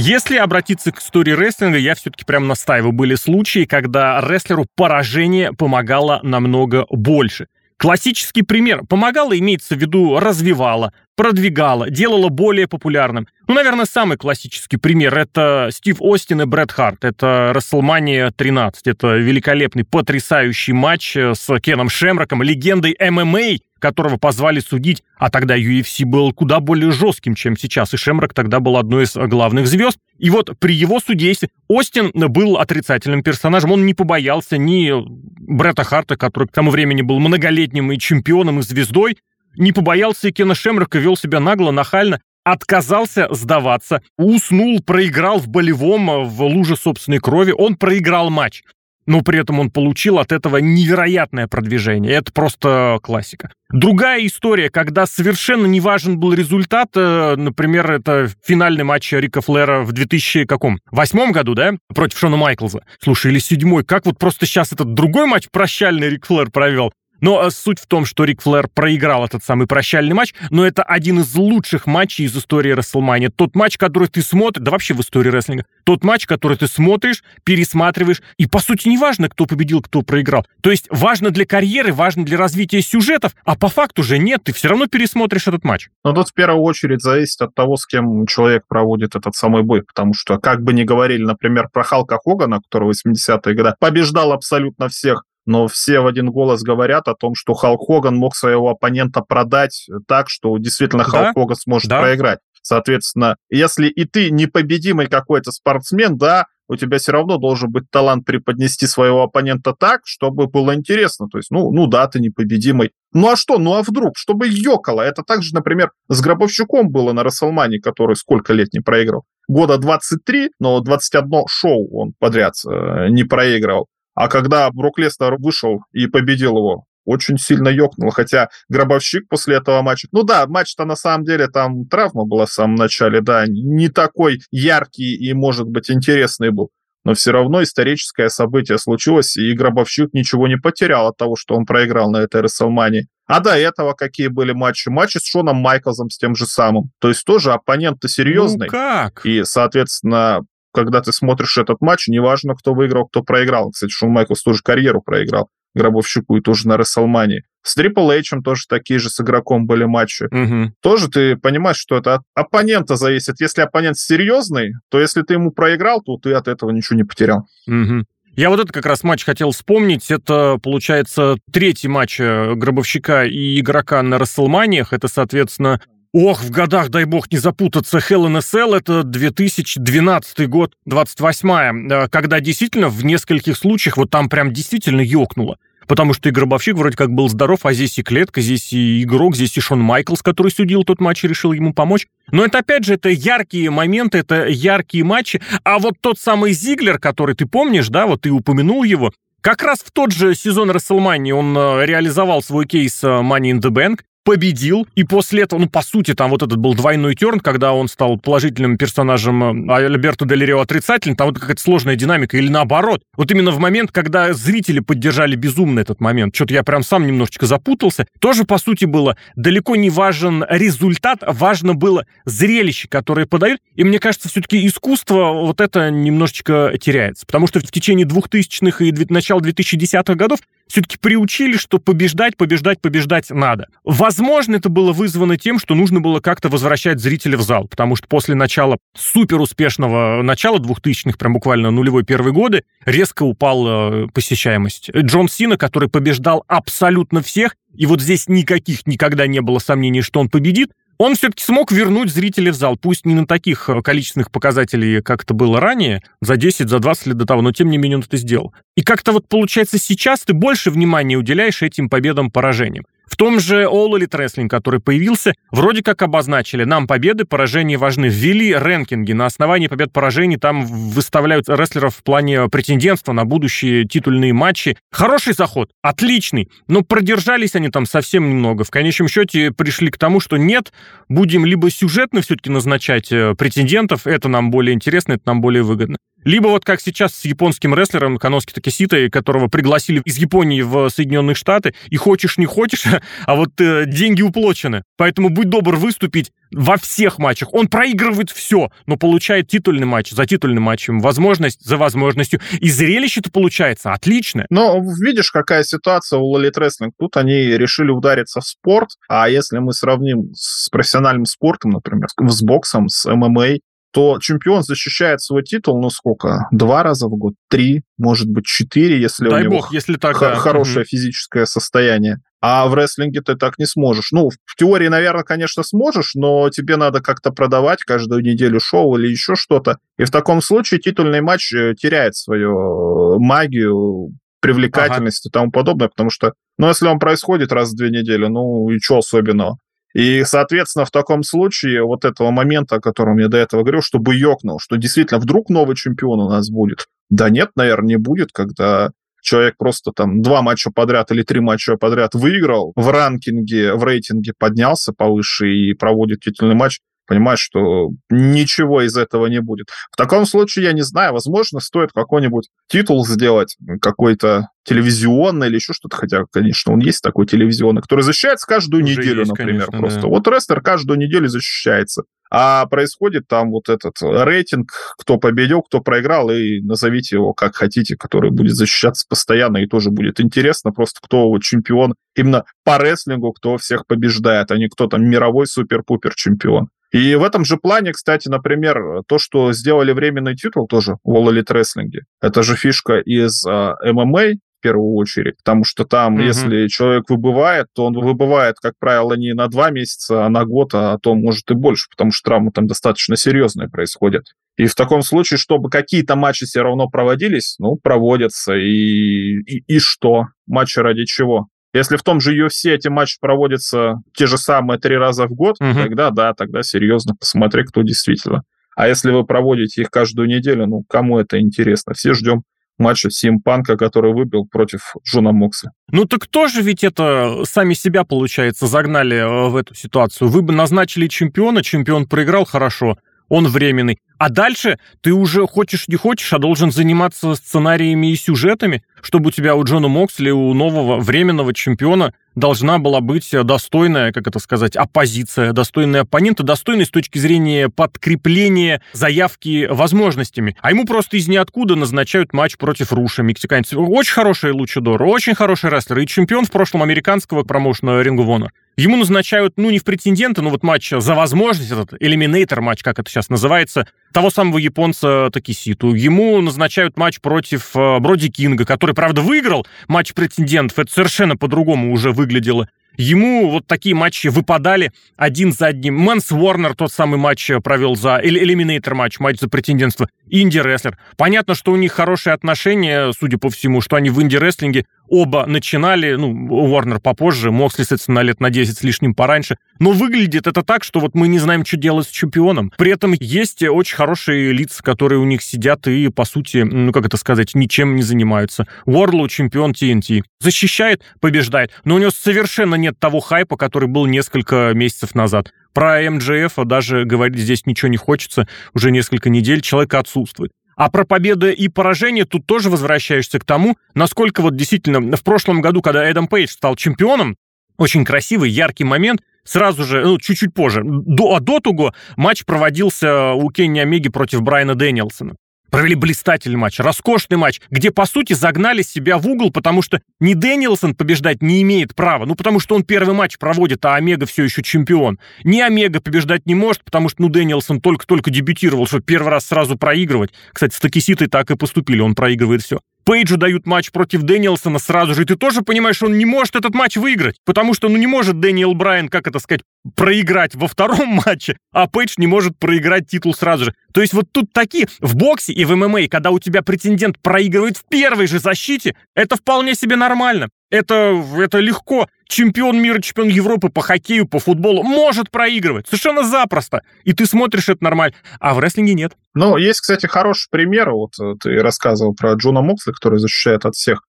Если 0.00 0.36
обратиться 0.36 0.92
к 0.92 1.00
истории 1.00 1.32
рестлинга, 1.32 1.76
я 1.76 1.96
все-таки 1.96 2.24
прям 2.24 2.46
настаиваю. 2.46 2.92
Были 2.92 3.16
случаи, 3.16 3.64
когда 3.64 4.20
рестлеру 4.20 4.64
поражение 4.76 5.52
помогало 5.52 6.20
намного 6.22 6.86
больше. 6.88 7.48
Классический 7.78 8.42
пример. 8.42 8.84
Помогало, 8.88 9.36
имеется 9.36 9.74
в 9.74 9.78
виду, 9.78 10.20
развивало, 10.20 10.92
продвигало, 11.18 11.90
делало 11.90 12.28
более 12.28 12.68
популярным. 12.68 13.26
Ну, 13.48 13.54
наверное, 13.54 13.86
самый 13.86 14.16
классический 14.16 14.76
пример– 14.76 15.18
это 15.18 15.68
Стив 15.72 15.96
Остин 15.98 16.42
и 16.42 16.44
Брэд 16.44 16.70
Харт. 16.70 17.04
Это 17.04 17.52
WrestleMania 17.56 18.32
13. 18.34 18.86
Это 18.86 19.16
великолепный, 19.16 19.82
потрясающий 19.82 20.72
матч 20.74 21.16
э, 21.16 21.34
с 21.34 21.58
Кеном 21.58 21.88
Шемроком, 21.88 22.44
легендой 22.44 22.96
ММА, 23.00 23.58
которого 23.80 24.16
позвали 24.16 24.60
судить, 24.60 25.02
а 25.18 25.28
тогда 25.28 25.58
UFC 25.58 26.04
был 26.04 26.32
куда 26.32 26.60
более 26.60 26.92
жестким, 26.92 27.34
чем 27.34 27.56
сейчас, 27.56 27.92
и 27.94 27.96
Шемрок 27.96 28.32
тогда 28.32 28.60
был 28.60 28.76
одной 28.76 29.04
из 29.04 29.14
главных 29.14 29.66
звезд. 29.66 29.98
И 30.18 30.30
вот 30.30 30.56
при 30.60 30.72
его 30.72 31.00
судействе 31.00 31.48
Остин 31.66 32.12
был 32.14 32.58
отрицательным 32.58 33.24
персонажем, 33.24 33.72
он 33.72 33.86
не 33.86 33.94
побоялся 33.94 34.56
ни 34.56 34.92
Бретта 35.04 35.82
Харта, 35.82 36.16
который 36.16 36.46
к 36.46 36.52
тому 36.52 36.70
времени 36.70 37.02
был 37.02 37.18
многолетним 37.18 37.90
и 37.90 37.98
чемпионом, 37.98 38.60
и 38.60 38.62
звездой, 38.62 39.16
не 39.58 39.72
побоялся 39.72 40.28
и 40.28 40.32
Кена 40.32 40.54
Шемрока, 40.54 40.98
вел 40.98 41.16
себя 41.16 41.40
нагло, 41.40 41.70
нахально, 41.70 42.20
отказался 42.44 43.28
сдаваться, 43.30 44.02
уснул, 44.16 44.80
проиграл 44.80 45.38
в 45.38 45.48
болевом, 45.48 46.24
в 46.26 46.42
луже 46.42 46.76
собственной 46.76 47.18
крови, 47.18 47.52
он 47.56 47.76
проиграл 47.76 48.30
матч. 48.30 48.62
Но 49.06 49.22
при 49.22 49.38
этом 49.38 49.58
он 49.58 49.70
получил 49.70 50.18
от 50.18 50.32
этого 50.32 50.58
невероятное 50.58 51.48
продвижение. 51.48 52.12
Это 52.12 52.30
просто 52.30 52.98
классика. 53.02 53.50
Другая 53.72 54.26
история, 54.26 54.68
когда 54.68 55.06
совершенно 55.06 55.64
не 55.64 55.80
важен 55.80 56.18
был 56.18 56.34
результат, 56.34 56.88
э, 56.94 57.36
например, 57.36 57.90
это 57.90 58.28
финальный 58.44 58.84
матч 58.84 59.10
Рика 59.12 59.40
Флера 59.40 59.80
в 59.80 59.92
2000 59.92 60.44
каком? 60.44 60.78
Восьмом 60.90 61.32
году, 61.32 61.54
да? 61.54 61.72
Против 61.94 62.18
Шона 62.18 62.36
Майклза. 62.36 62.82
Слушай, 63.00 63.32
или 63.32 63.38
седьмой. 63.38 63.82
Как 63.82 64.04
вот 64.04 64.18
просто 64.18 64.44
сейчас 64.44 64.72
этот 64.72 64.92
другой 64.92 65.24
матч 65.24 65.48
прощальный 65.50 66.10
Рик 66.10 66.26
Флер 66.26 66.50
провел? 66.50 66.92
Но 67.20 67.44
э, 67.44 67.50
суть 67.50 67.78
в 67.78 67.86
том, 67.86 68.04
что 68.04 68.24
Рик 68.24 68.42
Флэр 68.42 68.68
проиграл 68.72 69.24
этот 69.24 69.44
самый 69.44 69.66
прощальный 69.66 70.14
матч, 70.14 70.34
но 70.50 70.66
это 70.66 70.82
один 70.82 71.20
из 71.20 71.34
лучших 71.34 71.86
матчей 71.86 72.24
из 72.24 72.36
истории 72.36 72.70
Расселмания. 72.70 73.30
Тот 73.34 73.54
матч, 73.54 73.78
который 73.78 74.08
ты 74.08 74.22
смотришь, 74.22 74.62
да 74.62 74.70
вообще 74.70 74.94
в 74.94 75.00
истории 75.00 75.30
рестлинга, 75.30 75.64
тот 75.84 76.04
матч, 76.04 76.26
который 76.26 76.56
ты 76.56 76.66
смотришь, 76.66 77.22
пересматриваешь, 77.44 78.22
и 78.36 78.46
по 78.46 78.58
сути 78.58 78.88
не 78.88 78.98
важно, 78.98 79.28
кто 79.28 79.46
победил, 79.46 79.82
кто 79.82 80.02
проиграл. 80.02 80.46
То 80.60 80.70
есть 80.70 80.86
важно 80.90 81.30
для 81.30 81.46
карьеры, 81.46 81.92
важно 81.92 82.24
для 82.24 82.36
развития 82.36 82.82
сюжетов, 82.82 83.34
а 83.44 83.56
по 83.56 83.68
факту 83.68 84.02
же 84.02 84.18
нет, 84.18 84.44
ты 84.44 84.52
все 84.52 84.68
равно 84.68 84.86
пересмотришь 84.86 85.48
этот 85.48 85.64
матч. 85.64 85.88
Но 86.04 86.12
тут 86.12 86.28
в 86.28 86.34
первую 86.34 86.62
очередь 86.62 87.02
зависит 87.02 87.40
от 87.40 87.54
того, 87.54 87.76
с 87.76 87.86
кем 87.86 88.26
человек 88.26 88.64
проводит 88.68 89.16
этот 89.16 89.34
самый 89.34 89.62
бой, 89.62 89.82
потому 89.82 90.14
что, 90.14 90.38
как 90.38 90.62
бы 90.62 90.72
ни 90.72 90.84
говорили, 90.84 91.22
например, 91.22 91.68
про 91.72 91.82
Халка 91.82 92.18
Хогана, 92.22 92.60
который 92.60 92.92
в 92.92 93.06
80-е 93.06 93.54
годы 93.54 93.74
побеждал 93.80 94.32
абсолютно 94.32 94.88
всех, 94.88 95.24
но 95.48 95.66
все 95.66 96.00
в 96.00 96.06
один 96.06 96.30
голос 96.30 96.62
говорят 96.62 97.08
о 97.08 97.14
том, 97.14 97.34
что 97.34 97.54
Халк 97.54 97.86
Хоган 97.86 98.14
мог 98.14 98.36
своего 98.36 98.68
оппонента 98.68 99.22
продать 99.22 99.86
так, 100.06 100.28
что 100.28 100.56
действительно 100.58 101.04
Да, 101.04 101.10
Халк 101.10 101.34
Хоган 101.34 101.56
сможет 101.56 101.88
да. 101.88 102.00
проиграть. 102.00 102.40
Соответственно, 102.60 103.36
если 103.48 103.88
и 103.88 104.04
ты 104.04 104.30
непобедимый 104.30 105.06
какой-то 105.06 105.50
спортсмен, 105.50 106.18
да, 106.18 106.44
у 106.68 106.76
тебя 106.76 106.98
все 106.98 107.12
равно 107.12 107.38
должен 107.38 107.70
быть 107.72 107.84
талант 107.90 108.26
преподнести 108.26 108.86
своего 108.86 109.22
оппонента 109.22 109.72
так, 109.72 110.02
чтобы 110.04 110.48
было 110.48 110.74
интересно. 110.74 111.28
То 111.32 111.38
есть, 111.38 111.50
ну, 111.50 111.72
ну 111.72 111.86
да, 111.86 112.06
ты 112.08 112.20
непобедимый. 112.20 112.90
Ну 113.14 113.30
а 113.30 113.36
что? 113.36 113.56
Ну 113.56 113.72
а 113.72 113.82
вдруг? 113.82 114.18
Чтобы 114.18 114.48
ёкало. 114.48 115.00
Это 115.00 115.22
также, 115.22 115.54
например, 115.54 115.92
с 116.08 116.20
Гробовщиком 116.20 116.90
было 116.90 117.14
на 117.14 117.22
Расселмане, 117.22 117.80
который 117.80 118.16
сколько 118.16 118.52
лет 118.52 118.74
не 118.74 118.80
проиграл? 118.80 119.24
Года 119.48 119.78
23, 119.78 120.50
но 120.60 120.78
21 120.80 121.44
шоу 121.48 121.88
он 121.98 122.12
подряд 122.18 122.52
э, 122.70 123.08
не 123.08 123.24
проигрывал. 123.24 123.86
А 124.18 124.26
когда 124.26 124.68
Брок 124.72 124.98
Леснер 124.98 125.36
вышел 125.38 125.78
и 125.92 126.08
победил 126.08 126.56
его, 126.56 126.84
очень 127.04 127.38
сильно 127.38 127.68
ёкнул. 127.68 128.10
Хотя 128.10 128.48
Гробовщик 128.68 129.28
после 129.28 129.58
этого 129.58 129.80
матча... 129.80 130.08
Ну 130.10 130.24
да, 130.24 130.44
матч-то 130.48 130.84
на 130.84 130.96
самом 130.96 131.24
деле 131.24 131.46
там 131.46 131.86
травма 131.86 132.24
была 132.24 132.46
в 132.46 132.50
самом 132.50 132.74
начале, 132.74 133.20
да, 133.20 133.44
не 133.46 133.88
такой 133.88 134.40
яркий 134.50 135.14
и, 135.14 135.32
может 135.34 135.68
быть, 135.68 135.88
интересный 135.88 136.50
был. 136.50 136.70
Но 137.04 137.14
все 137.14 137.30
равно 137.30 137.62
историческое 137.62 138.28
событие 138.28 138.76
случилось, 138.78 139.36
и 139.36 139.52
Гробовщик 139.52 140.12
ничего 140.12 140.48
не 140.48 140.56
потерял 140.56 141.06
от 141.06 141.16
того, 141.16 141.36
что 141.36 141.54
он 141.54 141.64
проиграл 141.64 142.10
на 142.10 142.16
этой 142.16 142.40
Расселмане. 142.40 143.06
А 143.28 143.38
до 143.38 143.56
этого 143.56 143.92
какие 143.92 144.26
были 144.26 144.50
матчи? 144.50 144.88
Матчи 144.88 145.18
с 145.18 145.30
Шоном 145.30 145.58
Майклзом, 145.58 146.10
с 146.10 146.18
тем 146.18 146.34
же 146.34 146.44
самым. 146.44 146.90
То 147.00 147.08
есть 147.08 147.24
тоже 147.24 147.52
оппонент-то 147.52 148.08
серьезный. 148.08 148.66
Ну 148.66 148.72
как? 148.72 149.24
И, 149.24 149.44
соответственно, 149.44 150.40
когда 150.78 151.00
ты 151.00 151.12
смотришь 151.12 151.58
этот 151.58 151.80
матч, 151.80 152.06
неважно, 152.06 152.54
кто 152.54 152.72
выиграл, 152.72 153.06
кто 153.08 153.24
проиграл. 153.24 153.72
Кстати, 153.72 153.90
Шон 153.90 154.10
Майклс 154.10 154.44
тоже 154.44 154.62
карьеру 154.62 155.02
проиграл 155.02 155.48
Гробовщику 155.74 156.36
и 156.36 156.40
тоже 156.40 156.68
на 156.68 156.76
Расселмане. 156.76 157.42
С 157.62 157.74
Трипл 157.74 158.08
Эйчем 158.12 158.44
тоже 158.44 158.62
такие 158.68 159.00
же 159.00 159.10
с 159.10 159.20
игроком 159.20 159.66
были 159.66 159.84
матчи. 159.84 160.26
Мгм. 160.30 160.74
Тоже 160.80 161.08
ты 161.08 161.36
понимаешь, 161.36 161.78
что 161.78 161.96
это 161.96 162.14
от 162.14 162.22
оппонента 162.34 162.94
зависит. 162.94 163.40
Если 163.40 163.60
оппонент 163.60 163.96
серьезный, 163.98 164.70
то 164.88 165.00
если 165.00 165.22
ты 165.22 165.34
ему 165.34 165.50
проиграл, 165.50 166.00
то 166.00 166.16
ты 166.16 166.32
от 166.32 166.46
этого 166.46 166.70
ничего 166.70 166.96
не 166.96 167.04
потерял. 167.04 167.44
Мгм. 167.66 168.06
Я 168.36 168.50
вот 168.50 168.60
этот 168.60 168.70
как 168.70 168.86
раз 168.86 169.02
матч 169.02 169.24
хотел 169.24 169.50
вспомнить. 169.50 170.12
Это, 170.12 170.58
получается, 170.62 171.38
третий 171.52 171.88
матч 171.88 172.20
э, 172.20 172.54
Гробовщика 172.54 173.24
и 173.24 173.58
игрока 173.58 174.00
на 174.02 174.16
Расселманиях. 174.16 174.92
Это, 174.92 175.08
соответственно, 175.08 175.80
Ох, 176.14 176.42
в 176.42 176.50
годах, 176.50 176.88
дай 176.88 177.04
бог, 177.04 177.30
не 177.30 177.38
запутаться. 177.38 177.98
Hell 177.98 178.26
in 178.26 178.36
a 178.36 178.40
Cell 178.40 178.74
это 178.74 179.02
2012 179.02 180.48
год, 180.48 180.72
28 180.86 182.08
когда 182.08 182.40
действительно 182.40 182.88
в 182.88 183.04
нескольких 183.04 183.56
случаях 183.56 183.98
вот 183.98 184.10
там 184.10 184.30
прям 184.30 184.52
действительно 184.52 185.02
ёкнуло. 185.02 185.58
Потому 185.86 186.12
что 186.12 186.28
и 186.28 186.32
Гробовщик 186.32 186.76
вроде 186.76 186.96
как 186.96 187.10
был 187.10 187.28
здоров, 187.30 187.64
а 187.64 187.72
здесь 187.72 187.98
и 187.98 188.02
Клетка, 188.02 188.42
здесь 188.42 188.72
и 188.74 189.02
игрок, 189.02 189.34
здесь 189.36 189.56
и 189.56 189.60
Шон 189.60 189.80
Майклс, 189.80 190.22
который 190.22 190.52
судил 190.52 190.84
тот 190.84 191.00
матч 191.00 191.24
и 191.24 191.28
решил 191.28 191.52
ему 191.52 191.72
помочь. 191.72 192.06
Но 192.30 192.44
это, 192.44 192.58
опять 192.58 192.84
же, 192.84 192.94
это 192.94 193.08
яркие 193.08 193.70
моменты, 193.70 194.18
это 194.18 194.46
яркие 194.46 195.04
матчи. 195.04 195.40
А 195.64 195.78
вот 195.78 195.94
тот 196.00 196.18
самый 196.18 196.52
Зиглер, 196.52 196.98
который 196.98 197.34
ты 197.34 197.46
помнишь, 197.46 197.88
да, 197.88 198.06
вот 198.06 198.22
ты 198.22 198.30
упомянул 198.30 198.82
его, 198.82 199.12
как 199.40 199.62
раз 199.62 199.78
в 199.78 199.90
тот 199.92 200.12
же 200.12 200.34
сезон 200.34 200.70
Расселмании 200.70 201.32
он 201.32 201.56
э, 201.56 201.86
реализовал 201.86 202.42
свой 202.42 202.66
кейс 202.66 203.02
э, 203.04 203.06
Money 203.06 203.52
in 203.52 203.60
the 203.60 203.70
Bank, 203.70 204.00
победил, 204.28 204.86
и 204.94 205.04
после 205.04 205.44
этого, 205.44 205.58
ну, 205.58 205.70
по 205.70 205.80
сути, 205.80 206.12
там 206.12 206.28
вот 206.28 206.42
этот 206.42 206.58
был 206.58 206.74
двойной 206.74 207.14
терн, 207.14 207.40
когда 207.40 207.72
он 207.72 207.88
стал 207.88 208.18
положительным 208.18 208.76
персонажем, 208.76 209.70
а 209.70 209.76
Альберто 209.76 210.26
Дель 210.26 210.44
Рио 210.44 210.60
отрицательным, 210.60 211.16
там 211.16 211.28
вот 211.28 211.38
какая-то 211.38 211.62
сложная 211.62 211.96
динамика, 211.96 212.36
или 212.36 212.50
наоборот. 212.50 213.00
Вот 213.16 213.30
именно 213.30 213.52
в 213.52 213.58
момент, 213.58 213.90
когда 213.90 214.34
зрители 214.34 214.80
поддержали 214.80 215.34
безумно 215.34 215.80
этот 215.80 216.02
момент, 216.02 216.34
что-то 216.34 216.52
я 216.52 216.62
прям 216.62 216.82
сам 216.82 217.06
немножечко 217.06 217.46
запутался, 217.46 218.06
тоже, 218.20 218.44
по 218.44 218.58
сути, 218.58 218.84
было 218.84 219.16
далеко 219.34 219.76
не 219.76 219.88
важен 219.88 220.44
результат, 220.46 221.20
важно 221.26 221.72
было 221.72 222.04
зрелище, 222.26 222.86
которое 222.86 223.24
подают, 223.24 223.62
и 223.76 223.82
мне 223.82 223.98
кажется, 223.98 224.28
все-таки 224.28 224.66
искусство 224.66 225.32
вот 225.32 225.62
это 225.62 225.90
немножечко 225.90 226.74
теряется, 226.78 227.24
потому 227.24 227.46
что 227.46 227.60
в 227.60 227.70
течение 227.70 228.06
2000-х 228.06 228.84
и 228.84 228.92
начала 229.08 229.40
2010-х 229.40 230.14
годов 230.16 230.40
все-таки 230.68 230.96
приучили, 230.98 231.56
что 231.56 231.78
побеждать, 231.78 232.36
побеждать, 232.36 232.80
побеждать 232.80 233.30
надо. 233.30 233.68
Возможно, 233.84 234.56
это 234.56 234.68
было 234.68 234.92
вызвано 234.92 235.36
тем, 235.36 235.58
что 235.58 235.74
нужно 235.74 236.00
было 236.00 236.20
как-то 236.20 236.48
возвращать 236.48 237.00
зрителя 237.00 237.36
в 237.36 237.42
зал, 237.42 237.66
потому 237.66 237.96
что 237.96 238.06
после 238.06 238.34
начала 238.34 238.78
супер 238.96 239.40
успешного 239.40 240.22
начала 240.22 240.58
2000-х, 240.58 241.16
прям 241.18 241.32
буквально 241.32 241.70
нулевой 241.70 242.04
первые 242.04 242.32
годы, 242.32 242.64
резко 242.84 243.22
упала 243.22 244.04
э, 244.04 244.06
посещаемость. 244.12 244.90
Джон 244.90 245.28
Сина, 245.28 245.56
который 245.56 245.88
побеждал 245.88 246.44
абсолютно 246.46 247.22
всех, 247.22 247.56
и 247.74 247.86
вот 247.86 248.00
здесь 248.00 248.28
никаких 248.28 248.86
никогда 248.86 249.26
не 249.26 249.40
было 249.40 249.58
сомнений, 249.58 250.02
что 250.02 250.20
он 250.20 250.28
победит, 250.28 250.72
он 250.98 251.14
все-таки 251.14 251.44
смог 251.44 251.72
вернуть 251.72 252.10
зрителей 252.10 252.50
в 252.50 252.56
зал, 252.56 252.76
пусть 252.76 253.06
не 253.06 253.14
на 253.14 253.26
таких 253.26 253.68
э, 253.68 253.80
количественных 253.82 254.30
показателей, 254.30 255.00
как 255.00 255.22
это 255.22 255.32
было 255.32 255.60
ранее, 255.60 256.02
за 256.20 256.36
10, 256.36 256.68
за 256.68 256.78
20 256.80 257.06
лет 257.06 257.16
до 257.16 257.24
того, 257.24 257.40
но 257.40 257.52
тем 257.52 257.70
не 257.70 257.78
менее 257.78 257.98
он 257.98 258.02
это 258.02 258.16
сделал. 258.16 258.52
И 258.76 258.82
как-то 258.82 259.12
вот 259.12 259.28
получается 259.28 259.78
сейчас 259.78 260.20
ты 260.20 260.34
больше 260.34 260.70
внимания 260.70 261.16
уделяешь 261.16 261.62
этим 261.62 261.88
победам-поражениям. 261.88 262.84
В 263.08 263.16
том 263.16 263.40
же 263.40 263.64
All 263.64 263.88
Elite 263.90 264.10
Wrestling, 264.10 264.48
который 264.48 264.80
появился, 264.80 265.34
вроде 265.50 265.82
как 265.82 266.02
обозначили, 266.02 266.64
нам 266.64 266.86
победы, 266.86 267.24
поражения 267.24 267.78
важны. 267.78 268.06
Ввели 268.06 268.54
рэнкинги. 268.54 269.12
На 269.12 269.26
основании 269.26 269.68
побед-поражений 269.68 270.36
там 270.36 270.66
выставляют 270.66 271.48
рестлеров 271.48 271.96
в 271.96 272.02
плане 272.02 272.48
претендентства 272.48 273.12
на 273.12 273.24
будущие 273.24 273.84
титульные 273.84 274.32
матчи. 274.32 274.76
Хороший 274.90 275.32
заход, 275.32 275.70
отличный. 275.82 276.50
Но 276.68 276.82
продержались 276.82 277.54
они 277.54 277.70
там 277.70 277.86
совсем 277.86 278.28
немного. 278.28 278.64
В 278.64 278.70
конечном 278.70 279.08
счете 279.08 279.52
пришли 279.52 279.90
к 279.90 279.98
тому, 279.98 280.20
что 280.20 280.36
нет, 280.36 280.72
будем 281.08 281.44
либо 281.44 281.70
сюжетно 281.70 282.20
все-таки 282.20 282.50
назначать 282.50 283.10
э, 283.12 283.34
претендентов, 283.36 284.06
это 284.06 284.28
нам 284.28 284.50
более 284.50 284.74
интересно, 284.74 285.12
это 285.14 285.22
нам 285.26 285.40
более 285.40 285.62
выгодно. 285.62 285.96
Либо 286.24 286.48
вот 286.48 286.64
как 286.64 286.80
сейчас 286.80 287.14
с 287.14 287.24
японским 287.24 287.74
рестлером 287.74 288.18
Каноски 288.18 288.52
Такесита, 288.52 289.08
которого 289.10 289.48
пригласили 289.48 290.00
из 290.04 290.18
Японии 290.18 290.62
в 290.62 290.88
Соединенные 290.90 291.34
Штаты, 291.34 291.74
и 291.90 291.96
хочешь 291.96 292.38
не 292.38 292.46
хочешь, 292.46 292.84
а 293.26 293.34
вот 293.34 293.60
э, 293.60 293.84
деньги 293.86 294.22
уплочены. 294.22 294.82
Поэтому 294.96 295.30
будь 295.30 295.48
добр 295.48 295.76
выступить 295.76 296.32
во 296.50 296.76
всех 296.76 297.18
матчах. 297.18 297.52
Он 297.52 297.68
проигрывает 297.68 298.30
все, 298.30 298.70
но 298.86 298.96
получает 298.96 299.48
титульный 299.48 299.86
матч 299.86 300.10
за 300.10 300.26
титульным 300.26 300.62
матчем, 300.62 301.00
возможность 301.00 301.64
за 301.64 301.76
возможностью. 301.76 302.40
И 302.60 302.70
зрелище-то 302.70 303.30
получается 303.30 303.92
отличное. 303.92 304.46
Но 304.50 304.80
видишь, 305.02 305.30
какая 305.30 305.62
ситуация 305.62 306.18
у 306.18 306.24
Лолит 306.24 306.56
Рестлинг. 306.58 306.94
Тут 306.98 307.16
они 307.16 307.34
решили 307.34 307.90
удариться 307.90 308.40
в 308.40 308.46
спорт, 308.46 308.90
а 309.08 309.28
если 309.28 309.58
мы 309.58 309.72
сравним 309.72 310.32
с 310.34 310.68
профессиональным 310.70 311.26
спортом, 311.26 311.72
например, 311.72 312.08
с 312.16 312.42
боксом, 312.42 312.88
с 312.88 313.08
ММА, 313.08 313.58
то 313.98 314.18
чемпион 314.20 314.62
защищает 314.62 315.20
свой 315.20 315.42
титул, 315.42 315.80
ну 315.80 315.90
сколько, 315.90 316.46
два 316.52 316.84
раза 316.84 317.08
в 317.08 317.16
год, 317.16 317.34
три, 317.50 317.82
может 317.98 318.28
быть, 318.28 318.44
четыре, 318.44 319.00
если 319.00 319.28
Дай 319.28 319.40
у 319.40 319.44
него 319.46 319.56
бог, 319.56 319.72
если 319.72 319.96
так, 319.96 320.14
х- 320.14 320.34
да. 320.34 320.34
хорошее 320.36 320.82
Мгм. 320.82 320.84
физическое 320.86 321.46
состояние. 321.46 322.18
А 322.40 322.68
в 322.68 322.74
рестлинге 322.74 323.22
ты 323.22 323.34
так 323.34 323.58
не 323.58 323.66
сможешь. 323.66 324.12
Ну, 324.12 324.30
в 324.44 324.54
теории, 324.56 324.86
наверное, 324.86 325.24
конечно, 325.24 325.64
сможешь, 325.64 326.14
но 326.14 326.48
тебе 326.50 326.76
надо 326.76 327.00
как-то 327.00 327.32
продавать 327.32 327.82
каждую 327.82 328.22
неделю 328.22 328.60
шоу 328.60 328.96
или 328.96 329.08
еще 329.08 329.34
что-то. 329.34 329.78
И 329.98 330.04
в 330.04 330.12
таком 330.12 330.42
случае 330.42 330.78
титульный 330.78 331.20
матч 331.20 331.52
э, 331.52 331.74
теряет 331.74 332.14
свою 332.14 333.16
э, 333.16 333.18
магию, 333.18 334.12
привлекательность 334.40 335.26
и 335.26 335.30
тому 335.30 335.50
подобное, 335.50 335.88
потому 335.88 336.10
что, 336.10 336.34
ну, 336.56 336.68
если 336.68 336.86
он 336.86 337.00
происходит 337.00 337.50
раз 337.50 337.72
в 337.72 337.76
две 337.76 337.90
недели, 337.90 338.26
ну, 338.28 338.70
и 338.70 338.78
что 338.78 338.98
особенного? 338.98 339.58
И, 339.94 340.22
соответственно, 340.24 340.84
в 340.84 340.90
таком 340.90 341.22
случае 341.22 341.82
вот 341.82 342.04
этого 342.04 342.30
момента, 342.30 342.76
о 342.76 342.80
котором 342.80 343.18
я 343.18 343.28
до 343.28 343.38
этого 343.38 343.62
говорил, 343.62 343.82
чтобы 343.82 344.14
ёкнул, 344.14 344.58
что 344.60 344.76
действительно 344.76 345.20
вдруг 345.20 345.48
новый 345.48 345.76
чемпион 345.76 346.20
у 346.20 346.28
нас 346.28 346.50
будет. 346.50 346.86
Да 347.10 347.30
нет, 347.30 347.50
наверное, 347.56 347.88
не 347.88 347.96
будет, 347.96 348.32
когда 348.32 348.90
человек 349.22 349.56
просто 349.58 349.92
там 349.92 350.22
два 350.22 350.42
матча 350.42 350.70
подряд 350.70 351.10
или 351.10 351.22
три 351.22 351.40
матча 351.40 351.76
подряд 351.76 352.14
выиграл, 352.14 352.72
в 352.76 352.90
ранкинге, 352.90 353.74
в 353.74 353.84
рейтинге 353.84 354.32
поднялся 354.38 354.92
повыше 354.92 355.48
и 355.48 355.74
проводит 355.74 356.20
титульный 356.20 356.54
матч, 356.54 356.80
понимаешь, 357.08 357.40
что 357.40 357.90
ничего 358.10 358.82
из 358.82 358.96
этого 358.96 359.26
не 359.26 359.40
будет. 359.40 359.70
В 359.90 359.96
таком 359.96 360.26
случае, 360.26 360.66
я 360.66 360.72
не 360.72 360.82
знаю, 360.82 361.14
возможно, 361.14 361.58
стоит 361.58 361.90
какой-нибудь 361.92 362.48
титул 362.68 363.04
сделать, 363.06 363.56
какой-то 363.80 364.48
телевизионный 364.64 365.48
или 365.48 365.56
еще 365.56 365.72
что-то, 365.72 365.96
хотя, 365.96 366.24
конечно, 366.30 366.72
он 366.72 366.80
есть 366.80 367.02
такой 367.02 367.26
телевизионный, 367.26 367.80
который 367.80 368.02
защищается 368.02 368.46
каждую 368.46 368.84
Уже 368.84 368.92
неделю, 368.92 369.20
есть, 369.20 369.30
например, 369.30 369.66
конечно, 369.66 369.78
просто. 369.78 370.00
да. 370.02 370.08
Вот 370.08 370.28
рестлер 370.28 370.60
каждую 370.60 370.98
неделю 370.98 371.26
защищается. 371.28 372.02
А 372.30 372.66
происходит 372.66 373.26
там 373.26 373.50
вот 373.50 373.68
этот 373.68 373.94
рейтинг, 374.02 374.70
кто 374.98 375.18
победил, 375.18 375.62
кто 375.62 375.80
проиграл, 375.80 376.30
и 376.30 376.60
назовите 376.60 377.16
его 377.16 377.32
как 377.32 377.56
хотите, 377.56 377.96
который 377.96 378.30
будет 378.30 378.54
защищаться 378.54 379.06
постоянно, 379.08 379.58
и 379.58 379.66
тоже 379.66 379.90
будет 379.90 380.20
интересно 380.20 380.72
просто, 380.72 381.00
кто 381.02 381.28
вот 381.28 381.42
чемпион 381.42 381.94
именно 382.14 382.44
по 382.64 382.78
рестлингу, 382.78 383.32
кто 383.32 383.56
всех 383.56 383.86
побеждает, 383.86 384.50
а 384.50 384.58
не 384.58 384.68
кто 384.68 384.86
там 384.86 385.08
мировой 385.08 385.46
супер-пупер 385.46 386.14
чемпион. 386.14 386.68
И 386.90 387.14
в 387.16 387.22
этом 387.22 387.44
же 387.44 387.58
плане, 387.58 387.92
кстати, 387.92 388.28
например, 388.28 389.02
то, 389.06 389.18
что 389.18 389.52
сделали 389.52 389.92
временный 389.92 390.34
титул 390.34 390.66
тоже 390.66 390.96
в 391.04 391.14
All 391.14 391.30
Elite 391.30 391.52
Wrestling, 391.52 391.90
это 392.22 392.42
же 392.42 392.56
фишка 392.56 392.98
из 392.98 393.44
ММА, 393.44 394.38
в 394.58 394.60
первую 394.60 394.94
очередь, 394.94 395.36
потому 395.38 395.64
что 395.64 395.84
там, 395.84 396.14
Мгм. 396.14 396.22
если 396.24 396.68
человек 396.68 397.04
выбывает, 397.08 397.66
то 397.74 397.84
он 397.86 397.94
выбывает, 397.94 398.56
как 398.60 398.74
правило, 398.78 399.14
не 399.14 399.32
на 399.34 399.48
два 399.48 399.70
месяца, 399.70 400.26
а 400.26 400.28
на 400.28 400.44
год, 400.44 400.70
а 400.74 400.98
то, 400.98 401.14
может, 401.14 401.50
и 401.50 401.54
больше, 401.54 401.86
потому 401.90 402.10
что 402.10 402.28
травмы 402.30 402.50
там 402.50 402.66
достаточно 402.66 403.16
серьезные 403.16 403.68
происходят. 403.68 404.24
И 404.56 404.66
в 404.66 404.74
таком 404.74 405.02
случае, 405.02 405.38
чтобы 405.38 405.70
какие-то 405.70 406.16
матчи 406.16 406.44
все 406.44 406.62
равно 406.62 406.88
проводились, 406.88 407.54
ну, 407.60 407.76
проводятся. 407.76 408.54
И, 408.54 409.38
и, 409.40 409.62
и 409.68 409.78
что? 409.78 410.24
Матчи 410.46 410.80
ради 410.80 411.04
чего? 411.04 411.46
Если 411.72 411.96
в 411.96 412.02
том 412.02 412.20
же 412.20 412.34
UFC 412.36 412.70
эти 412.74 412.88
матчи 412.88 413.18
проводятся 413.20 413.96
те 414.14 414.26
же 414.26 414.36
самые 414.38 414.80
три 414.80 414.96
раза 414.96 415.26
в 415.26 415.34
год, 415.34 415.56
Мгм. 415.60 415.74
тогда 415.76 416.10
да, 416.10 416.34
тогда 416.34 416.62
серьезно 416.62 417.14
посмотри, 417.14 417.62
кто 417.64 417.82
действительно. 417.82 418.42
А 418.74 418.88
если 418.88 419.10
вы 419.10 419.24
проводите 419.24 419.82
их 419.82 419.90
каждую 419.90 420.28
неделю, 420.28 420.66
ну, 420.66 420.82
кому 420.88 421.18
это 421.18 421.40
интересно? 421.40 421.94
Все 421.94 422.14
ждем 422.14 422.42
матча 422.78 423.10
Симпанка, 423.10 423.76
который 423.76 424.12
выбил 424.12 424.46
против 424.46 424.94
Джона 425.06 425.32
Мокса. 425.32 425.72
Ну 425.90 426.04
так 426.04 426.26
тоже 426.26 426.62
ведь 426.62 426.84
это 426.84 427.42
сами 427.44 427.74
себя, 427.74 428.04
получается, 428.04 428.66
загнали 428.66 429.16
э, 429.16 429.48
в 429.48 429.56
эту 429.56 429.74
ситуацию. 429.74 430.28
Вы 430.28 430.42
бы 430.42 430.52
назначили 430.52 431.06
чемпиона, 431.08 431.62
чемпион 431.62 432.06
проиграл 432.06 432.44
хорошо, 432.44 432.98
он 433.28 433.46
временный. 433.48 433.98
А 434.18 434.30
дальше 434.30 434.78
ты 435.00 435.12
уже 435.12 435.46
хочешь 435.46 435.86
не 435.86 435.96
хочешь, 435.96 436.32
а 436.32 436.38
должен 436.38 436.72
заниматься 436.72 437.34
сценариями 437.34 438.12
и 438.12 438.16
сюжетами, 438.16 438.82
чтобы 439.00 439.28
у 439.28 439.30
тебя 439.30 439.54
у 439.54 439.62
Джона 439.64 439.88
Моксли, 439.88 440.30
у 440.30 440.52
нового 440.54 440.98
временного 440.98 441.54
чемпиона 441.54 442.12
должна 442.34 442.78
была 442.78 443.00
быть 443.00 443.30
достойная, 443.30 444.12
как 444.12 444.26
это 444.26 444.38
сказать, 444.38 444.76
оппозиция, 444.76 445.52
достойный 445.52 446.00
оппонент, 446.00 446.40
достойный 446.42 446.86
с 446.86 446.90
точки 446.90 447.18
зрения 447.18 447.68
подкрепления 447.68 448.80
заявки 448.92 449.66
возможностями. 449.70 450.56
А 450.60 450.70
ему 450.70 450.84
просто 450.84 451.16
из 451.16 451.28
ниоткуда 451.28 451.74
назначают 451.74 452.32
матч 452.32 452.56
против 452.56 452.92
Руша, 452.92 453.22
мексиканец. 453.22 453.72
Очень 453.72 454.14
хороший 454.14 454.52
лучидор, 454.52 455.02
очень 455.02 455.34
хороший 455.34 455.70
рестлер 455.70 455.98
и 455.98 456.06
чемпион 456.06 456.44
в 456.44 456.50
прошлом 456.50 456.82
американского 456.82 457.42
промоушена 457.42 458.02
Рингу 458.02 458.22
Вона. 458.22 458.50
Ему 458.76 458.96
назначают, 458.96 459.54
ну, 459.56 459.70
не 459.70 459.80
в 459.80 459.84
претенденты, 459.84 460.40
но 460.40 460.50
вот 460.50 460.62
матч 460.62 460.92
за 460.96 461.14
возможность, 461.16 461.72
этот 461.72 461.94
eliminator 461.98 462.60
матч, 462.60 462.84
как 462.84 463.00
это 463.00 463.10
сейчас 463.10 463.28
называется, 463.28 463.88
того 464.12 464.30
самого 464.30 464.58
японца 464.58 465.30
Такешиту. 465.32 465.94
Ему 465.94 466.40
назначают 466.40 466.96
матч 466.96 467.20
против 467.20 467.74
э, 467.76 467.98
Броди 467.98 468.28
Кинга, 468.30 468.64
который, 468.64 468.94
правда, 468.94 469.20
выиграл 469.20 469.66
матч 469.86 470.14
претендентов. 470.14 470.78
Это 470.78 470.92
совершенно 470.92 471.36
по-другому 471.36 471.92
уже 471.92 472.12
выглядело. 472.12 472.68
ему 472.98 473.48
вот 473.50 473.66
такие 473.66 473.94
матчи 473.94 474.26
выпадали 474.28 474.92
один 475.16 475.52
за 475.52 475.68
одним. 475.68 475.96
Мэнс 475.96 476.32
Уорнер 476.32 476.74
тот 476.74 476.92
самый 476.92 477.18
матч 477.18 477.50
провел 477.62 477.96
за... 477.96 478.16
Или 478.16 478.40
eliminator 478.40 478.94
матч, 478.94 479.18
матч 479.20 479.38
за 479.38 479.48
претендентство. 479.48 480.08
Инди-рестлер. 480.28 480.98
Понятно, 481.16 481.54
что 481.54 481.72
у 481.72 481.76
них 481.76 481.92
хорошие 481.92 482.34
отношения, 482.34 483.12
судя 483.18 483.38
по 483.38 483.48
всему, 483.48 483.80
что 483.80 483.96
они 483.96 484.10
в 484.10 484.20
инди-рестлинге 484.20 484.84
оба 485.08 485.46
начинали, 485.46 486.14
ну, 486.14 486.48
Уорнер 486.48 487.00
попозже, 487.00 487.50
Моксли, 487.50 487.82
соответственно, 487.82 488.20
лет 488.20 488.40
на 488.40 488.50
10 488.50 488.78
с 488.78 488.82
лишним 488.82 489.14
пораньше. 489.14 489.56
Но 489.78 489.92
выглядит 489.92 490.46
это 490.46 490.62
так, 490.62 490.84
что 490.84 491.00
вот 491.00 491.14
мы 491.14 491.28
не 491.28 491.38
знаем, 491.38 491.64
что 491.64 491.76
делать 491.76 492.06
с 492.06 492.10
чемпионом. 492.10 492.72
При 492.76 492.92
этом 492.92 493.14
есть 493.18 493.62
очень 493.62 493.96
хорошие 493.96 494.52
лица, 494.52 494.82
которые 494.82 495.18
у 495.18 495.24
них 495.24 495.42
сидят 495.42 495.86
и, 495.86 496.08
по 496.08 496.24
сути, 496.24 496.58
ну, 496.58 496.92
как 496.92 497.06
это 497.06 497.16
сказать, 497.16 497.54
ничем 497.54 497.96
не 497.96 498.02
занимаются. 498.02 498.66
Уорлоу 498.86 499.28
чемпион 499.28 499.72
TNT. 499.72 500.22
Защищает, 500.40 501.02
побеждает. 501.20 501.72
Но 501.84 501.94
у 501.94 501.98
него 501.98 502.10
совершенно 502.10 502.74
нет 502.74 502.98
того 502.98 503.20
хайпа, 503.20 503.56
который 503.56 503.88
был 503.88 504.06
несколько 504.06 504.72
месяцев 504.74 505.14
назад. 505.14 505.52
Про 505.72 506.10
МДФ 506.10 506.54
даже 506.64 507.04
говорить 507.04 507.38
здесь 507.38 507.66
ничего 507.66 507.88
не 507.88 507.96
хочется. 507.96 508.48
Уже 508.74 508.90
несколько 508.90 509.30
недель 509.30 509.60
человек 509.60 509.94
отсутствует. 509.94 510.52
А 510.78 510.90
про 510.90 511.04
победы 511.04 511.52
и 511.52 511.66
поражение 511.66 512.24
тут 512.24 512.46
тоже 512.46 512.70
возвращаешься 512.70 513.40
к 513.40 513.44
тому, 513.44 513.76
насколько 513.94 514.42
вот 514.42 514.54
действительно 514.54 515.16
в 515.16 515.24
прошлом 515.24 515.60
году, 515.60 515.82
когда 515.82 516.08
Эдам 516.08 516.28
Пейдж 516.28 516.50
стал 516.50 516.76
чемпионом, 516.76 517.36
очень 517.78 518.04
красивый, 518.04 518.48
яркий 518.48 518.84
момент, 518.84 519.20
сразу 519.42 519.82
же, 519.82 520.04
ну, 520.04 520.18
чуть-чуть 520.18 520.54
позже, 520.54 520.82
до, 520.84 521.34
а 521.34 521.40
до 521.40 521.58
того 521.58 521.94
матч 522.16 522.44
проводился 522.44 523.32
у 523.32 523.50
Кенни 523.50 523.80
Омеги 523.80 524.08
против 524.08 524.42
Брайана 524.42 524.76
Дэниелсона. 524.76 525.34
Провели 525.70 525.94
блистательный 525.94 526.56
матч, 526.56 526.78
роскошный 526.80 527.36
матч, 527.36 527.60
где, 527.70 527.90
по 527.90 528.06
сути, 528.06 528.32
загнали 528.32 528.82
себя 528.82 529.18
в 529.18 529.26
угол, 529.28 529.50
потому 529.50 529.82
что 529.82 530.00
ни 530.18 530.34
Дэнилсон 530.34 530.94
побеждать 530.94 531.42
не 531.42 531.62
имеет 531.62 531.94
права, 531.94 532.24
ну, 532.24 532.34
потому 532.34 532.58
что 532.58 532.74
он 532.74 532.84
первый 532.84 533.14
матч 533.14 533.38
проводит, 533.38 533.84
а 533.84 533.94
Омега 533.94 534.26
все 534.26 534.44
еще 534.44 534.62
чемпион. 534.62 535.18
Ни 535.44 535.60
Омега 535.60 536.00
побеждать 536.00 536.46
не 536.46 536.54
может, 536.54 536.84
потому 536.84 537.08
что, 537.08 537.22
ну, 537.22 537.28
Дэнилсон 537.28 537.80
только-только 537.80 538.30
дебютировал, 538.30 538.86
чтобы 538.86 539.02
первый 539.02 539.28
раз 539.28 539.46
сразу 539.46 539.76
проигрывать. 539.76 540.30
Кстати, 540.52 540.74
с 540.74 540.80
Такешитой 540.80 541.28
так 541.28 541.50
и 541.50 541.56
поступили, 541.56 542.00
он 542.00 542.14
проигрывает 542.14 542.62
все. 542.62 542.80
Пейджу 543.08 543.38
дают 543.38 543.64
матч 543.64 543.90
против 543.90 544.20
Дэниелсона 544.20 544.78
сразу 544.78 545.14
же, 545.14 545.22
и 545.22 545.24
ты 545.24 545.34
тоже 545.34 545.62
понимаешь, 545.62 545.96
что 545.96 546.04
он 546.04 546.18
не 546.18 546.26
может 546.26 546.56
этот 546.56 546.74
матч 546.74 546.98
выиграть, 546.98 547.36
потому 547.46 547.72
что, 547.72 547.88
ну, 547.88 547.96
не 547.96 548.06
может 548.06 548.38
Дэниел 548.38 548.74
Брайан, 548.74 549.08
как 549.08 549.26
это 549.26 549.38
сказать, 549.38 549.62
проиграть 549.96 550.54
во 550.54 550.68
втором 550.68 551.18
матче, 551.26 551.56
а 551.72 551.86
Пейдж 551.86 552.16
не 552.18 552.26
может 552.26 552.58
проиграть 552.58 553.08
титул 553.08 553.32
сразу 553.32 553.64
же. 553.64 553.74
То 553.94 554.02
есть 554.02 554.12
вот 554.12 554.26
тут 554.30 554.52
такие, 554.52 554.88
в 555.00 555.16
боксе 555.16 555.54
и 555.54 555.64
в 555.64 555.74
ММА, 555.74 556.08
когда 556.08 556.30
у 556.30 556.38
тебя 556.38 556.60
претендент 556.60 557.18
проигрывает 557.18 557.78
в 557.78 557.84
первой 557.88 558.26
же 558.26 558.40
защите, 558.40 558.94
это 559.14 559.36
вполне 559.36 559.74
себе 559.74 559.96
нормально. 559.96 560.50
Это, 560.70 561.24
это 561.38 561.60
легко. 561.60 562.08
Чемпион 562.28 562.80
мира, 562.80 563.00
чемпион 563.00 563.28
Европы 563.28 563.70
по 563.70 563.80
хоккею, 563.80 564.28
по 564.28 564.38
футболу 564.38 564.82
может 564.82 565.30
проигрывать. 565.30 565.86
Совершенно 565.86 566.22
запросто. 566.22 566.82
И 567.04 567.14
ты 567.14 567.24
смотришь 567.24 567.70
это 567.70 567.82
нормально. 567.82 568.14
А 568.38 568.52
в 568.52 568.60
рестлинге 568.60 568.92
нет. 568.92 569.12
Ну, 569.34 569.56
есть, 569.56 569.80
кстати, 569.80 570.04
хороший 570.06 570.48
пример. 570.50 570.90
Вот 570.90 571.18
э, 571.20 571.34
ты 571.40 571.58
рассказывал 571.60 572.14
про 572.14 572.34
Джона 572.34 572.60
Моксли, 572.60 572.92
который 572.92 573.18
защищает 573.18 573.64
от 573.64 573.74
всех. 573.74 574.02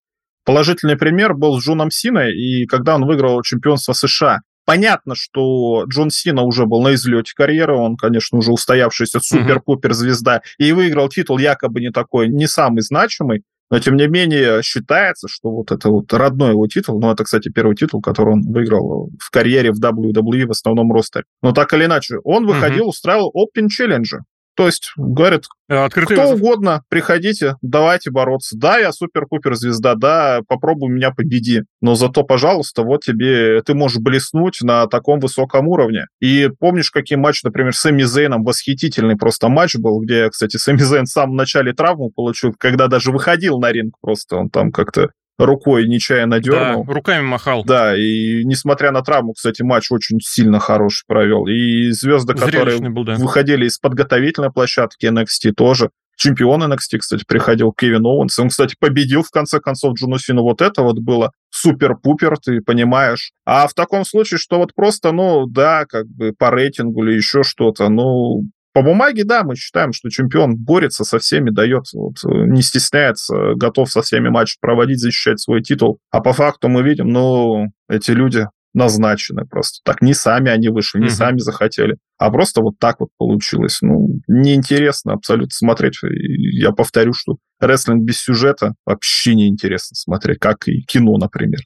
Положительный 0.43 0.97
пример 0.97 1.33
был 1.33 1.59
с 1.59 1.63
Джоном 1.65 1.91
Синой, 1.91 2.35
и 2.35 2.65
когда 2.65 2.95
он 2.95 3.05
выиграл 3.05 3.41
чемпионство 3.41 3.93
США. 3.93 4.39
Понятно, 4.65 5.15
что 5.15 5.85
Джон 5.85 6.11
Сина 6.11 6.43
уже 6.43 6.65
был 6.65 6.81
на 6.83 6.93
излете 6.93 7.33
карьеры, 7.35 7.75
он, 7.75 7.95
конечно, 7.95 8.37
уже 8.37 8.51
устоявшийся 8.51 9.19
супер-пупер 9.19 9.93
звезда, 9.93 10.41
и 10.57 10.71
выиграл 10.73 11.09
титул 11.09 11.39
якобы 11.39 11.79
не 11.79 11.89
такой, 11.89 12.27
не 12.27 12.47
самый 12.47 12.81
значимый, 12.81 13.43
но, 13.69 13.79
тем 13.79 13.95
не 13.95 14.07
менее, 14.07 14.61
считается, 14.63 15.27
что 15.27 15.51
вот 15.51 15.71
это 15.71 15.89
вот 15.89 16.11
родной 16.11 16.51
его 16.51 16.67
титул, 16.67 16.99
ну, 16.99 17.11
это, 17.11 17.23
кстати, 17.23 17.49
первый 17.49 17.75
титул, 17.75 18.01
который 18.01 18.33
он 18.33 18.41
выиграл 18.41 19.09
в 19.19 19.29
карьере 19.29 19.71
в 19.71 19.79
WWE 19.79 20.47
в 20.47 20.51
основном 20.51 20.91
ростере. 20.91 21.25
Но 21.41 21.51
так 21.51 21.73
или 21.73 21.85
иначе, 21.85 22.17
он 22.23 22.47
выходил, 22.47 22.85
uh-huh. 22.85 22.89
устраивал 22.89 23.31
Open 23.35 23.67
Challenge. 23.67 24.19
То 24.59 24.65
есть, 24.65 24.91
говорят, 24.97 25.45
э, 25.69 25.73
Открытый 25.73 26.17
кто 26.17 26.31
вызов. 26.31 26.41
угодно, 26.41 26.83
приходите, 26.89 27.55
давайте 27.61 28.11
бороться. 28.11 28.57
Да, 28.57 28.77
я 28.77 28.91
супер-пупер 28.91 29.55
звезда, 29.55 29.95
да, 29.95 30.41
попробуй 30.49 30.89
меня 30.91 31.11
победи. 31.11 31.63
Но 31.79 31.95
зато, 31.95 32.23
пожалуйста, 32.23 32.83
вот 32.83 33.01
тебе, 33.01 33.61
ты 33.61 33.73
можешь 33.73 33.99
блеснуть 33.99 34.57
на 34.61 34.87
таком 34.87 35.21
высоком 35.21 35.69
уровне. 35.69 36.07
И 36.19 36.49
помнишь, 36.59 36.91
какие 36.91 37.17
матчи, 37.17 37.45
например, 37.45 37.73
с 37.73 37.89
Эми 37.89 38.03
Зейном, 38.03 38.43
восхитительный 38.43 39.15
просто 39.15 39.47
матч 39.47 39.77
был, 39.77 40.01
где, 40.01 40.29
кстати, 40.29 40.57
Сэмми 40.57 40.79
Зейн 40.79 41.05
в 41.05 41.09
самом 41.09 41.37
начале 41.37 41.71
травму 41.71 42.11
получил, 42.13 42.53
когда 42.59 42.87
даже 42.87 43.13
выходил 43.13 43.59
на 43.59 43.71
ринг 43.71 43.95
просто, 44.01 44.35
он 44.35 44.49
там 44.49 44.73
как-то 44.73 45.11
рукой 45.39 45.87
нечаянно 45.87 46.39
дернул. 46.39 46.85
Да, 46.85 46.93
руками 46.93 47.23
махал. 47.23 47.63
Да, 47.63 47.97
и 47.97 48.43
несмотря 48.43 48.91
на 48.91 49.01
травму, 49.01 49.33
кстати, 49.33 49.61
матч 49.61 49.91
очень 49.91 50.19
сильно 50.21 50.59
хороший 50.59 51.05
провел. 51.07 51.47
И 51.47 51.91
звезды, 51.91 52.33
которые 52.33 52.79
был, 52.79 53.05
да. 53.05 53.15
выходили 53.15 53.65
из 53.65 53.77
подготовительной 53.77 54.51
площадки 54.51 55.05
NXT 55.05 55.53
тоже. 55.53 55.89
Чемпион 56.17 56.61
NXT, 56.63 56.97
кстати, 56.99 57.23
приходил 57.25 57.71
Кевин 57.71 58.05
Оуэнс. 58.05 58.37
Он, 58.39 58.49
кстати, 58.49 58.75
победил, 58.77 59.23
в 59.23 59.31
конце 59.31 59.61
концов, 59.61 59.93
Джуну 59.93 60.19
Сину. 60.19 60.43
Вот 60.43 60.61
это 60.61 60.81
вот 60.81 60.99
было 60.99 61.31
супер-пупер, 61.49 62.37
ты 62.37 62.59
понимаешь. 62.59 63.31
А 63.45 63.65
в 63.67 63.73
таком 63.73 64.03
случае, 64.03 64.37
что 64.37 64.57
вот 64.57 64.75
просто, 64.75 65.13
ну, 65.13 65.47
да, 65.47 65.85
как 65.85 66.07
бы 66.07 66.33
по 66.37 66.51
рейтингу 66.51 67.05
или 67.05 67.15
еще 67.15 67.43
что-то, 67.43 67.87
ну, 67.87 68.43
по 68.73 68.81
бумаге, 68.81 69.23
да, 69.23 69.43
мы 69.43 69.55
считаем, 69.55 69.93
что 69.93 70.09
чемпион 70.09 70.55
борется 70.55 71.03
со 71.03 71.19
всеми, 71.19 71.49
дает, 71.49 71.85
вот, 71.93 72.17
не 72.23 72.61
стесняется, 72.61 73.53
готов 73.55 73.89
со 73.89 74.01
всеми 74.01 74.29
матчи 74.29 74.57
проводить, 74.61 74.99
защищать 74.99 75.39
свой 75.39 75.61
титул. 75.61 75.99
А 76.11 76.21
по 76.21 76.33
факту 76.33 76.69
мы 76.69 76.83
видим, 76.83 77.09
ну, 77.09 77.67
эти 77.87 78.11
люди 78.11 78.47
назначены 78.73 79.45
просто 79.45 79.79
так. 79.83 80.01
Не 80.01 80.13
сами 80.13 80.51
они 80.51 80.69
вышли, 80.69 80.99
не 80.99 81.07
угу. 81.07 81.13
сами 81.13 81.39
захотели, 81.39 81.97
а 82.17 82.29
просто 82.29 82.61
вот 82.61 82.75
так 82.79 82.99
вот 82.99 83.09
получилось. 83.17 83.79
Ну, 83.81 84.19
неинтересно 84.27 85.13
абсолютно 85.13 85.51
смотреть. 85.51 85.95
Я 86.03 86.71
повторю, 86.71 87.13
что 87.13 87.37
рестлинг 87.59 88.03
без 88.03 88.21
сюжета 88.21 88.75
вообще 88.85 89.35
неинтересно 89.35 89.95
смотреть, 89.95 90.39
как 90.39 90.67
и 90.67 90.81
кино, 90.81 91.17
например. 91.17 91.61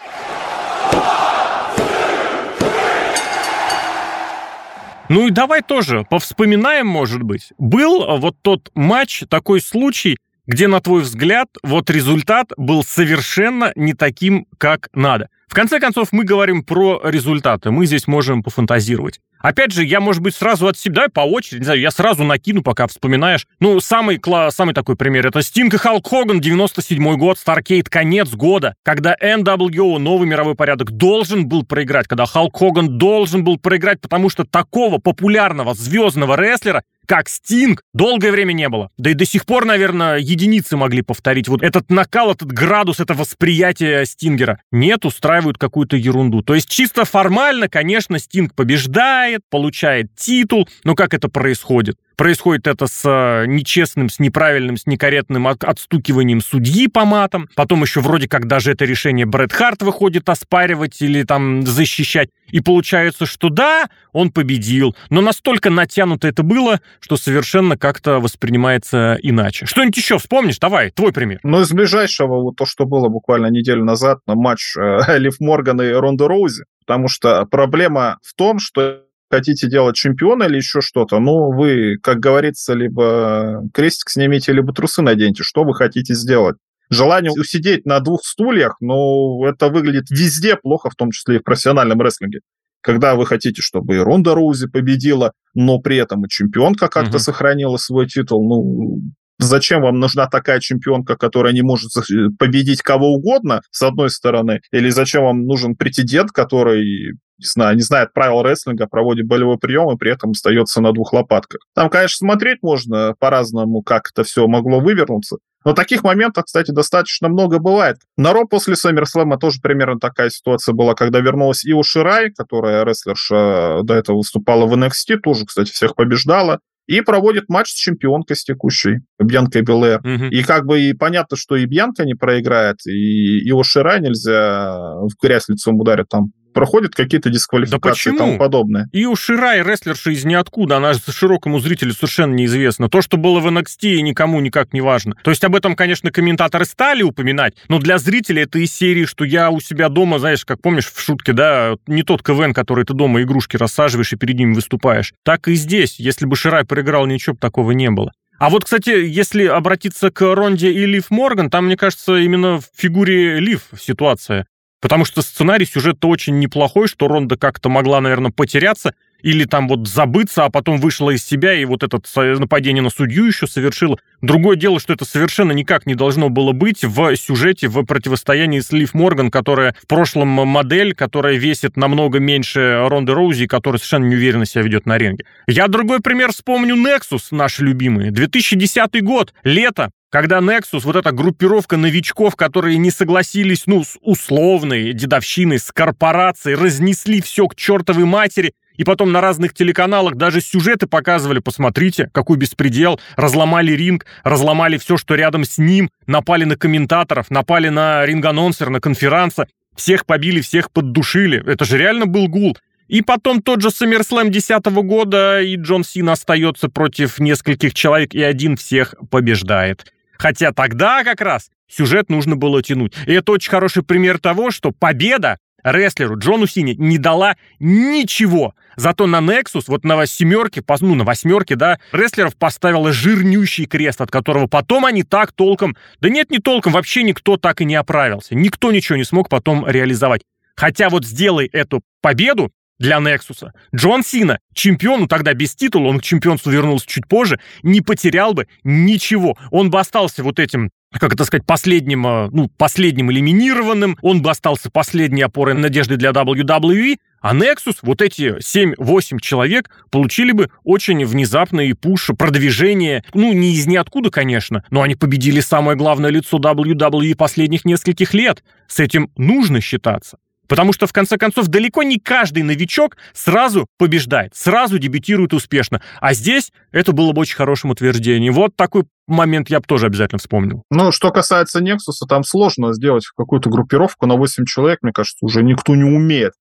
Ну 5.10 5.28
и 5.28 5.32
давай 5.32 5.62
тоже 5.62 6.06
повспоминаем, 6.10 6.88
может 6.88 7.24
быть. 7.24 7.52
Был 7.58 8.04
э, 8.04 8.20
вот 8.20 8.36
тот 8.42 8.72
матч, 8.74 9.24
такой 9.30 9.62
случай, 9.62 10.18
где, 10.48 10.68
на 10.68 10.82
твой 10.82 11.02
взгляд, 11.02 11.50
вот 11.62 11.90
результат 11.90 12.52
был 12.58 12.84
совершенно 12.84 13.72
не 13.76 13.94
таким, 13.94 14.48
как 14.58 14.90
надо. 14.94 15.30
В 15.48 15.54
конце 15.54 15.80
концов, 15.80 16.10
мы 16.12 16.24
говорим 16.24 16.64
про 16.64 17.02
результаты, 17.04 17.72
мы 17.72 17.86
здесь 17.86 18.08
можем 18.08 18.44
пофантазировать. 18.44 19.20
Опять 19.44 19.74
же, 19.74 19.84
я, 19.84 20.00
может 20.00 20.22
быть, 20.22 20.36
сразу 20.36 20.68
от 20.68 20.78
себя 20.78 21.08
по 21.14 21.20
очереди, 21.20 21.60
не 21.60 21.66
знаю, 21.66 21.82
я 21.82 21.92
сразу 21.92 22.24
накину, 22.24 22.64
пока 22.64 22.88
вспоминаешь. 22.88 23.46
Ну, 23.60 23.82
самый, 23.82 24.18
класс, 24.18 24.56
самый 24.56 24.74
такой 24.74 24.96
пример, 24.96 25.28
это 25.28 25.42
Стинг 25.42 25.74
и 25.74 25.78
Халк 25.78 26.08
Хоган, 26.08 26.40
97 26.40 27.18
год, 27.18 27.38
Старкейт, 27.38 27.90
конец 27.90 28.30
года, 28.30 28.76
когда 28.84 29.18
NWO, 29.22 29.98
новый 30.00 30.30
мировой 30.30 30.56
порядок, 30.56 30.92
должен 30.92 31.50
был 31.50 31.66
проиграть, 31.66 32.08
когда 32.08 32.26
Халк 32.26 32.58
Хоган 32.58 32.98
должен 32.98 33.44
был 33.44 33.58
проиграть, 33.58 34.00
потому 34.00 34.30
что 34.30 34.46
такого 34.46 34.98
популярного 34.98 35.74
звездного 35.74 36.38
рестлера 36.40 36.84
как 37.06 37.30
Стинг, 37.30 37.82
долгое 37.94 38.32
время 38.32 38.54
не 38.54 38.70
было. 38.70 38.90
Да 38.98 39.10
и 39.10 39.14
до 39.14 39.26
сих 39.26 39.46
пор, 39.46 39.66
наверное, 39.66 40.18
единицы 40.18 40.78
могли 40.78 41.02
повторить 41.02 41.48
вот 41.48 41.62
этот 41.62 41.90
накал, 41.90 42.32
этот 42.32 42.52
градус, 42.52 43.00
это 43.00 43.14
восприятие 43.14 44.06
Стингера. 44.06 44.62
Нет, 44.72 45.06
устраивают 45.06 45.58
какую-то 45.58 45.98
ерунду. 45.98 46.42
То 46.42 46.56
есть 46.56 46.70
чисто 46.70 47.06
формально, 47.06 47.68
конечно, 47.68 48.20
Стинг 48.20 48.56
побеждает, 48.56 49.33
получает 49.50 50.16
титул, 50.16 50.68
но 50.84 50.96
как 50.96 51.14
это 51.14 51.30
происходит? 51.30 51.98
Происходит 52.16 52.68
это 52.68 52.86
с 52.88 53.02
э, 53.06 53.46
нечестным, 53.48 54.10
с 54.10 54.20
неправильным, 54.20 54.78
с 54.78 54.86
некорректным 54.86 55.48
отстукиванием 55.48 56.42
судьи 56.42 56.88
по 56.88 57.06
матам. 57.06 57.50
Потом 57.56 57.82
еще 57.82 58.02
вроде 58.02 58.28
как 58.28 58.48
даже 58.48 58.72
это 58.72 58.86
решение 58.86 59.26
Брэд 59.26 59.52
Харт 59.52 59.82
выходит 59.82 60.30
оспаривать 60.30 61.02
или 61.02 61.24
там 61.24 61.66
защищать. 61.66 62.30
И 62.50 62.60
получается, 62.60 63.26
что 63.26 63.50
да, 63.50 63.90
он 64.12 64.32
победил. 64.32 64.96
Но 65.10 65.22
настолько 65.22 65.72
натянуто 65.72 66.28
это 66.28 66.44
было, 66.44 66.82
что 67.00 67.18
совершенно 67.18 67.78
как-то 67.78 68.20
воспринимается 68.20 69.18
иначе. 69.22 69.66
Что-нибудь 69.66 69.98
еще 69.98 70.20
вспомнишь? 70.20 70.60
Давай, 70.60 70.92
твой 70.92 71.14
пример. 71.14 71.40
Ну, 71.44 71.62
из 71.62 71.72
ближайшего, 71.72 72.42
вот 72.42 72.58
то, 72.58 72.66
что 72.66 72.86
было 72.86 73.10
буквально 73.10 73.48
неделю 73.48 73.84
назад 73.84 74.20
на 74.28 74.36
матч 74.36 74.76
э, 74.78 75.18
Лив 75.18 75.40
Морган 75.40 75.82
и 75.82 75.92
Ронда 75.92 76.28
Роузи. 76.28 76.66
Потому 76.86 77.08
что 77.08 77.46
проблема 77.46 78.20
в 78.22 78.36
том, 78.36 78.60
что 78.60 79.04
хотите 79.34 79.68
делать 79.68 79.96
чемпиона 79.96 80.44
или 80.44 80.58
еще 80.58 80.82
что-то, 80.82 81.20
ну, 81.20 81.52
вы, 81.52 81.98
как 82.04 82.20
говорится, 82.20 82.74
либо 82.74 83.64
крестик 83.74 84.10
снимите, 84.10 84.54
либо 84.54 84.74
трусы 84.74 85.02
наденьте. 85.02 85.44
Что 85.44 85.64
вы 85.64 85.74
хотите 85.74 86.14
сделать? 86.14 86.58
Желание 86.90 87.32
усидеть 87.32 87.86
на 87.86 88.00
двух 88.00 88.24
стульях, 88.24 88.78
ну, 88.80 89.44
это 89.46 89.70
выглядит 89.70 90.12
везде 90.12 90.56
плохо, 90.56 90.90
в 90.92 90.96
том 90.96 91.10
числе 91.10 91.38
и 91.38 91.40
в 91.40 91.44
профессиональном 91.44 92.00
рестлинге. 92.02 92.42
Когда 92.82 93.16
вы 93.16 93.26
хотите, 93.26 93.62
чтобы 93.62 93.96
и 93.96 94.00
Ронда 94.00 94.36
Роузи 94.36 94.68
победила, 94.68 95.32
но 95.56 95.80
при 95.80 95.98
этом 95.98 96.26
и 96.26 96.30
чемпионка 96.30 96.88
как-то 96.88 97.18
угу. 97.18 97.20
сохранила 97.20 97.78
свой 97.78 98.08
титул, 98.08 98.48
ну, 98.48 99.00
зачем 99.40 99.82
вам 99.82 100.00
нужна 100.00 100.28
такая 100.28 100.60
чемпионка, 100.60 101.16
которая 101.16 101.54
не 101.54 101.64
может 101.64 101.92
победить 102.38 102.82
кого 102.84 103.14
угодно, 103.14 103.62
с 103.72 103.82
одной 103.82 104.10
стороны, 104.10 104.60
или 104.72 104.90
зачем 104.90 105.24
вам 105.24 105.46
нужен 105.46 105.76
претендент, 105.76 106.32
который 106.32 107.18
не 107.44 107.50
знаю, 107.50 107.76
не 107.76 107.82
знает 107.82 108.14
правил 108.14 108.42
рестлинга, 108.42 108.88
проводит 108.88 109.28
болевой 109.28 109.58
прием 109.58 109.92
и 109.94 109.98
при 109.98 110.12
этом 110.12 110.32
остается 110.32 110.82
на 110.82 110.94
двух 110.94 111.14
лопатках. 111.14 111.62
Там, 111.76 111.90
конечно, 111.90 112.26
смотреть 112.26 112.60
можно 112.62 113.16
по-разному, 113.20 113.82
как 113.82 114.10
это 114.14 114.24
все 114.24 114.48
могло 114.48 114.80
вывернуться. 114.80 115.38
Но 115.66 115.74
таких 115.74 116.04
моментов, 116.04 116.46
кстати, 116.46 116.72
достаточно 116.72 117.30
много 117.30 117.60
бывает. 117.60 117.98
На 118.18 118.34
Ро 118.34 118.46
после 118.46 118.76
Саммерслэма 118.76 119.38
тоже 119.38 119.60
примерно 119.62 120.00
такая 120.00 120.30
ситуация 120.30 120.74
была, 120.74 120.94
когда 120.94 121.20
вернулась 121.20 121.66
Ио 121.66 121.84
Ширай, 121.84 122.32
которая 122.32 122.84
рестлерша 122.84 123.82
до 123.84 123.94
этого 123.94 124.18
выступала 124.18 124.66
в 124.66 124.74
NXT, 124.74 125.20
тоже, 125.24 125.46
кстати, 125.46 125.72
всех 125.72 125.96
побеждала 125.96 126.60
и 126.86 127.02
проводит 127.02 127.48
матч 127.48 127.70
с 127.70 127.76
чемпионкой 127.76 128.36
с 128.36 128.44
текущей, 128.44 129.00
Бьянкой 129.18 129.62
Белэр. 129.62 130.00
Угу. 130.00 130.26
И 130.32 130.44
как 130.44 130.66
бы 130.66 130.82
и 130.82 130.94
понятно, 130.94 131.38
что 131.38 131.56
и 131.56 131.66
Бьянка 131.66 132.04
не 132.04 132.14
проиграет, 132.14 132.86
и 132.86 133.38
его 133.38 133.64
Шира 133.64 134.00
нельзя 134.00 134.96
в 134.96 135.12
грязь 135.22 135.48
лицом 135.48 135.80
ударить 135.80 136.10
там 136.10 136.32
проходят 136.54 136.96
какие-то 136.96 137.30
дисквалификации 137.30 138.12
да 138.12 138.16
и 138.16 138.18
тому 138.18 138.38
подобное. 138.38 138.90
И 138.92 139.06
у 139.06 139.16
Ширай 139.16 139.64
рестлерша 139.64 140.12
из 140.12 140.24
ниоткуда, 140.26 140.78
она 140.78 140.94
широкому 140.94 141.60
зрителю 141.60 141.94
совершенно 141.94 142.34
неизвестна. 142.34 142.90
То, 142.90 143.02
что 143.02 143.18
было 143.18 143.40
в 143.40 143.48
NXT, 143.48 144.02
никому 144.02 144.40
никак 144.40 144.74
не 144.74 144.82
важно. 144.82 145.16
То 145.24 145.32
есть 145.32 145.44
об 145.44 145.56
этом, 145.56 145.76
конечно, 145.76 146.12
комментаторы 146.12 146.66
стали 146.66 147.04
упоминать, 147.04 147.56
но 147.68 147.80
для 147.80 147.98
зрителя 147.98 148.44
это 148.44 148.60
из 148.60 148.74
серии, 148.74 149.06
что 149.06 149.26
я 149.26 149.50
у 149.50 149.60
себя 149.60 149.90
дома, 149.90 150.20
знаешь, 150.20 150.46
как 150.46 150.62
помнишь 150.62 150.92
в 150.92 151.00
шутке, 151.00 151.34
да, 151.34 151.76
не 151.88 152.04
тот 152.04 152.24
КВН, 152.24 152.54
который 152.54 152.86
ты 152.86 152.94
дома 152.94 153.22
игрушки 153.22 153.58
рассаживаешь 153.58 154.14
и 154.14 154.16
перед 154.16 154.38
ним 154.38 154.54
выступаешь. 154.54 155.14
Так 155.24 155.48
и 155.48 155.56
здесь. 155.56 156.00
Если 156.00 156.26
бы 156.26 156.36
Ширай 156.36 156.66
проиграл, 156.66 157.06
ничего 157.06 157.34
бы 157.34 157.40
такого 157.40 157.72
не 157.72 157.90
было. 157.90 158.12
А 158.40 158.50
вот, 158.50 158.66
кстати, 158.66 158.90
если 158.90 159.46
обратиться 159.46 160.12
к 160.12 160.22
Ронде 160.36 160.72
и 160.72 160.86
Лив 160.86 161.12
Морган, 161.12 161.50
там, 161.50 161.68
мне 161.68 161.78
кажется, 161.78 162.18
именно 162.18 162.60
в 162.60 162.66
фигуре 162.76 163.40
Лив 163.40 163.62
ситуация. 163.80 164.48
Потому 164.84 165.06
что 165.06 165.22
сценарий 165.22 165.66
сюжет 165.66 166.04
очень 166.04 166.40
неплохой, 166.40 166.90
что 166.90 167.08
Ронда 167.08 167.38
как-то 167.38 167.70
могла, 167.70 168.02
наверное, 168.02 168.32
потеряться 168.32 168.94
или 169.24 169.46
там 169.46 169.68
вот 169.68 169.88
забыться, 169.88 170.46
а 170.46 170.50
потом 170.50 170.80
вышла 170.80 171.10
из 171.10 171.26
себя 171.26 171.54
и 171.54 171.66
вот 171.66 171.82
это 171.82 172.00
нападение 172.40 172.84
на 172.84 172.90
судью 172.90 173.26
еще 173.26 173.48
совершила. 173.48 173.98
Другое 174.22 174.58
дело, 174.58 174.80
что 174.80 174.94
это 174.94 175.06
совершенно 175.06 175.54
никак 175.54 175.86
не 175.86 175.96
должно 175.96 176.30
было 176.30 176.52
быть 176.52 176.84
в 176.84 177.16
сюжете, 177.16 177.68
в 177.70 177.84
противостоянии 177.86 178.60
с 178.60 178.72
Лив 178.72 178.94
Морган, 178.94 179.32
которая 179.32 179.76
в 179.82 179.88
прошлом 179.88 180.28
модель, 180.28 180.94
которая 180.94 181.38
весит 181.38 181.78
намного 181.78 182.20
меньше 182.20 182.86
Ронды 182.88 183.14
Роузи, 183.14 183.48
которая 183.48 183.80
совершенно 183.80 184.06
неуверенно 184.06 184.46
себя 184.46 184.64
ведет 184.64 184.86
на 184.86 184.98
ринге. 184.98 185.26
Я 185.48 185.68
другой 185.68 186.02
пример 186.02 186.32
вспомню 186.32 186.76
Nexus, 186.76 187.28
наш 187.32 187.60
любимый. 187.60 188.12
2010 188.12 189.02
год, 189.04 189.34
лето, 189.44 189.92
когда 190.14 190.42
Nexus, 190.42 190.82
вот 190.84 190.96
эта 190.96 191.12
группировка 191.12 191.76
новичков, 191.76 192.36
которые 192.36 192.78
не 192.78 192.92
согласились, 192.92 193.64
ну, 193.66 193.84
с 193.84 193.98
условной 194.02 194.94
дедовщиной, 194.94 195.58
с 195.58 195.72
корпорацией, 195.72 196.56
разнесли 196.56 197.20
все 197.20 197.48
к 197.48 197.56
чертовой 197.56 198.06
матери, 198.06 198.54
и 198.76 198.84
потом 198.84 199.12
на 199.12 199.22
разных 199.22 199.54
телеканалах 199.54 200.16
даже 200.16 200.42
сюжеты 200.42 200.88
показывали, 200.88 201.40
посмотрите, 201.40 202.10
какой 202.12 202.38
беспредел, 202.38 203.00
разломали 203.16 203.72
ринг, 203.74 204.06
разломали 204.24 204.78
все, 204.78 204.98
что 204.98 205.16
рядом 205.16 205.46
с 205.46 205.58
ним, 205.58 205.90
напали 206.08 206.44
на 206.44 206.58
комментаторов, 206.58 207.30
напали 207.30 207.70
на 207.70 208.06
ринг-анонсер, 208.06 208.70
на 208.70 208.80
конференции, 208.80 209.48
всех 209.76 210.06
побили, 210.06 210.42
всех 210.42 210.72
поддушили. 210.72 211.44
Это 211.46 211.66
же 211.66 211.78
реально 211.78 212.06
был 212.06 212.28
гул. 212.28 212.58
И 212.88 213.02
потом 213.02 213.42
тот 213.42 213.62
же 213.62 213.70
SummerSlam 213.70 214.30
10 214.30 214.66
года, 214.66 215.42
и 215.42 215.56
Джон 215.56 215.84
Сина 215.84 216.14
остается 216.14 216.70
против 216.70 217.20
нескольких 217.20 217.74
человек, 217.74 218.14
и 218.14 218.22
один 218.22 218.58
всех 218.58 218.94
побеждает. 219.10 219.92
Хотя 220.18 220.52
тогда 220.52 221.04
как 221.04 221.22
раз 221.22 221.50
сюжет 221.68 222.10
нужно 222.10 222.36
было 222.36 222.62
тянуть. 222.62 222.94
И 223.08 223.14
это 223.14 223.32
очень 223.32 223.50
хороший 223.50 223.84
пример 223.84 224.20
того, 224.20 224.52
что 224.52 224.72
победа 224.72 225.38
рестлеру 225.64 226.18
Джону 226.18 226.48
Сине 226.48 226.76
не 226.76 226.98
дала 226.98 227.36
ничего. 227.60 228.56
Зато 228.76 229.08
на 229.08 229.20
Nexus, 229.20 229.64
вот 229.68 229.84
на 229.84 230.06
семерке, 230.06 230.64
ну, 230.82 230.96
на 230.96 231.04
восьмерке, 231.04 231.56
да, 231.56 231.80
рестлеров 231.92 232.36
поставила 232.36 232.92
жирнющий 232.92 233.66
крест, 233.66 234.02
от 234.02 234.12
которого 234.12 234.48
потом 234.48 234.86
они 234.86 235.04
так 235.04 235.32
толком... 235.32 235.76
Да 236.02 236.10
нет, 236.10 236.32
не 236.32 236.40
толком, 236.40 236.74
вообще 236.74 237.04
никто 237.04 237.38
так 237.38 237.62
и 237.62 237.66
не 237.66 237.76
оправился. 237.76 238.36
Никто 238.36 238.72
ничего 238.72 238.98
не 238.98 239.04
смог 239.04 239.30
потом 239.30 239.68
реализовать. 239.68 240.22
Хотя 240.56 240.90
вот 240.90 241.06
сделай 241.06 241.48
эту 241.48 241.82
победу, 242.02 242.52
для 242.80 242.98
Nexus. 242.98 243.50
Джон 243.74 244.04
Сина, 244.04 244.40
чемпиону 244.54 245.02
ну, 245.02 245.08
тогда 245.08 245.34
без 245.34 245.56
титула, 245.56 245.88
он 245.88 246.00
к 246.00 246.04
чемпионству 246.04 246.52
вернулся 246.52 246.86
чуть 246.88 247.08
позже, 247.08 247.40
не 247.62 247.82
потерял 247.82 248.34
бы 248.34 248.48
ничего. 248.64 249.38
Он 249.52 249.70
бы 249.70 249.80
остался 249.80 250.24
вот 250.24 250.40
этим 250.40 250.70
как 251.00 251.14
это 251.14 251.26
сказать, 251.26 251.46
последним, 251.46 252.06
э, 252.06 252.30
ну, 252.32 252.50
последним 252.58 253.12
элиминированным, 253.12 253.98
он 254.02 254.22
бы 254.22 254.30
остался 254.30 254.70
последней 254.70 255.22
опорой 255.22 255.54
надежды 255.56 255.98
для 255.98 256.12
WWE, 256.12 256.98
а 257.22 257.34
Nexus, 257.34 257.78
вот 257.82 258.02
эти 258.02 258.38
7-8 258.40 259.20
человек, 259.20 259.70
получили 259.90 260.34
бы 260.34 260.50
очень 260.64 261.06
внезапный 261.06 261.74
пуш, 261.74 262.12
продвижение, 262.18 263.04
ну, 263.14 263.32
не 263.32 263.54
из 263.54 263.66
ниоткуда, 263.66 264.10
конечно, 264.10 264.64
но 264.70 264.82
они 264.82 264.96
победили 264.96 265.40
самое 265.40 265.78
главное 265.78 266.10
лицо 266.10 266.38
WWE 266.38 267.16
последних 267.16 267.64
нескольких 267.64 268.14
лет. 268.14 268.44
С 268.68 268.80
этим 268.80 269.10
нужно 269.16 269.62
считаться. 269.62 270.18
Потому 270.54 270.72
что, 270.72 270.86
в 270.86 270.94
конце 270.94 271.18
концов, 271.18 271.48
далеко 271.48 271.82
не 271.82 271.98
каждый 271.98 272.44
новичок 272.44 272.96
сразу 273.12 273.66
побеждает, 273.80 274.36
сразу 274.36 274.78
дебютирует 274.78 275.34
успешно. 275.34 275.82
А 276.00 276.14
здесь 276.14 276.52
это 276.72 276.92
было 276.92 277.12
бы 277.12 277.22
очень 277.22 277.38
хорошим 277.38 277.72
утверждением. 277.72 278.34
Вот 278.34 278.56
такой 278.56 278.84
момент 279.08 279.50
я 279.50 279.62
бы 279.62 279.66
тоже 279.66 279.88
обязательно 279.88 280.20
вспомнил. 280.20 280.62
Ну, 280.70 280.92
что 280.92 281.10
касается 281.10 281.60
Nexus, 281.60 282.06
там 282.08 282.24
сложно 282.24 282.72
сделать 282.76 283.04
какую-то 283.18 283.50
группировку 283.50 284.06
на 284.06 284.16
8 284.16 284.46
человек, 284.46 284.78
мне 284.84 284.92
кажется, 284.94 285.26
уже 285.26 285.42
никто 285.42 285.74
не 285.74 285.86
умеет 285.86 286.34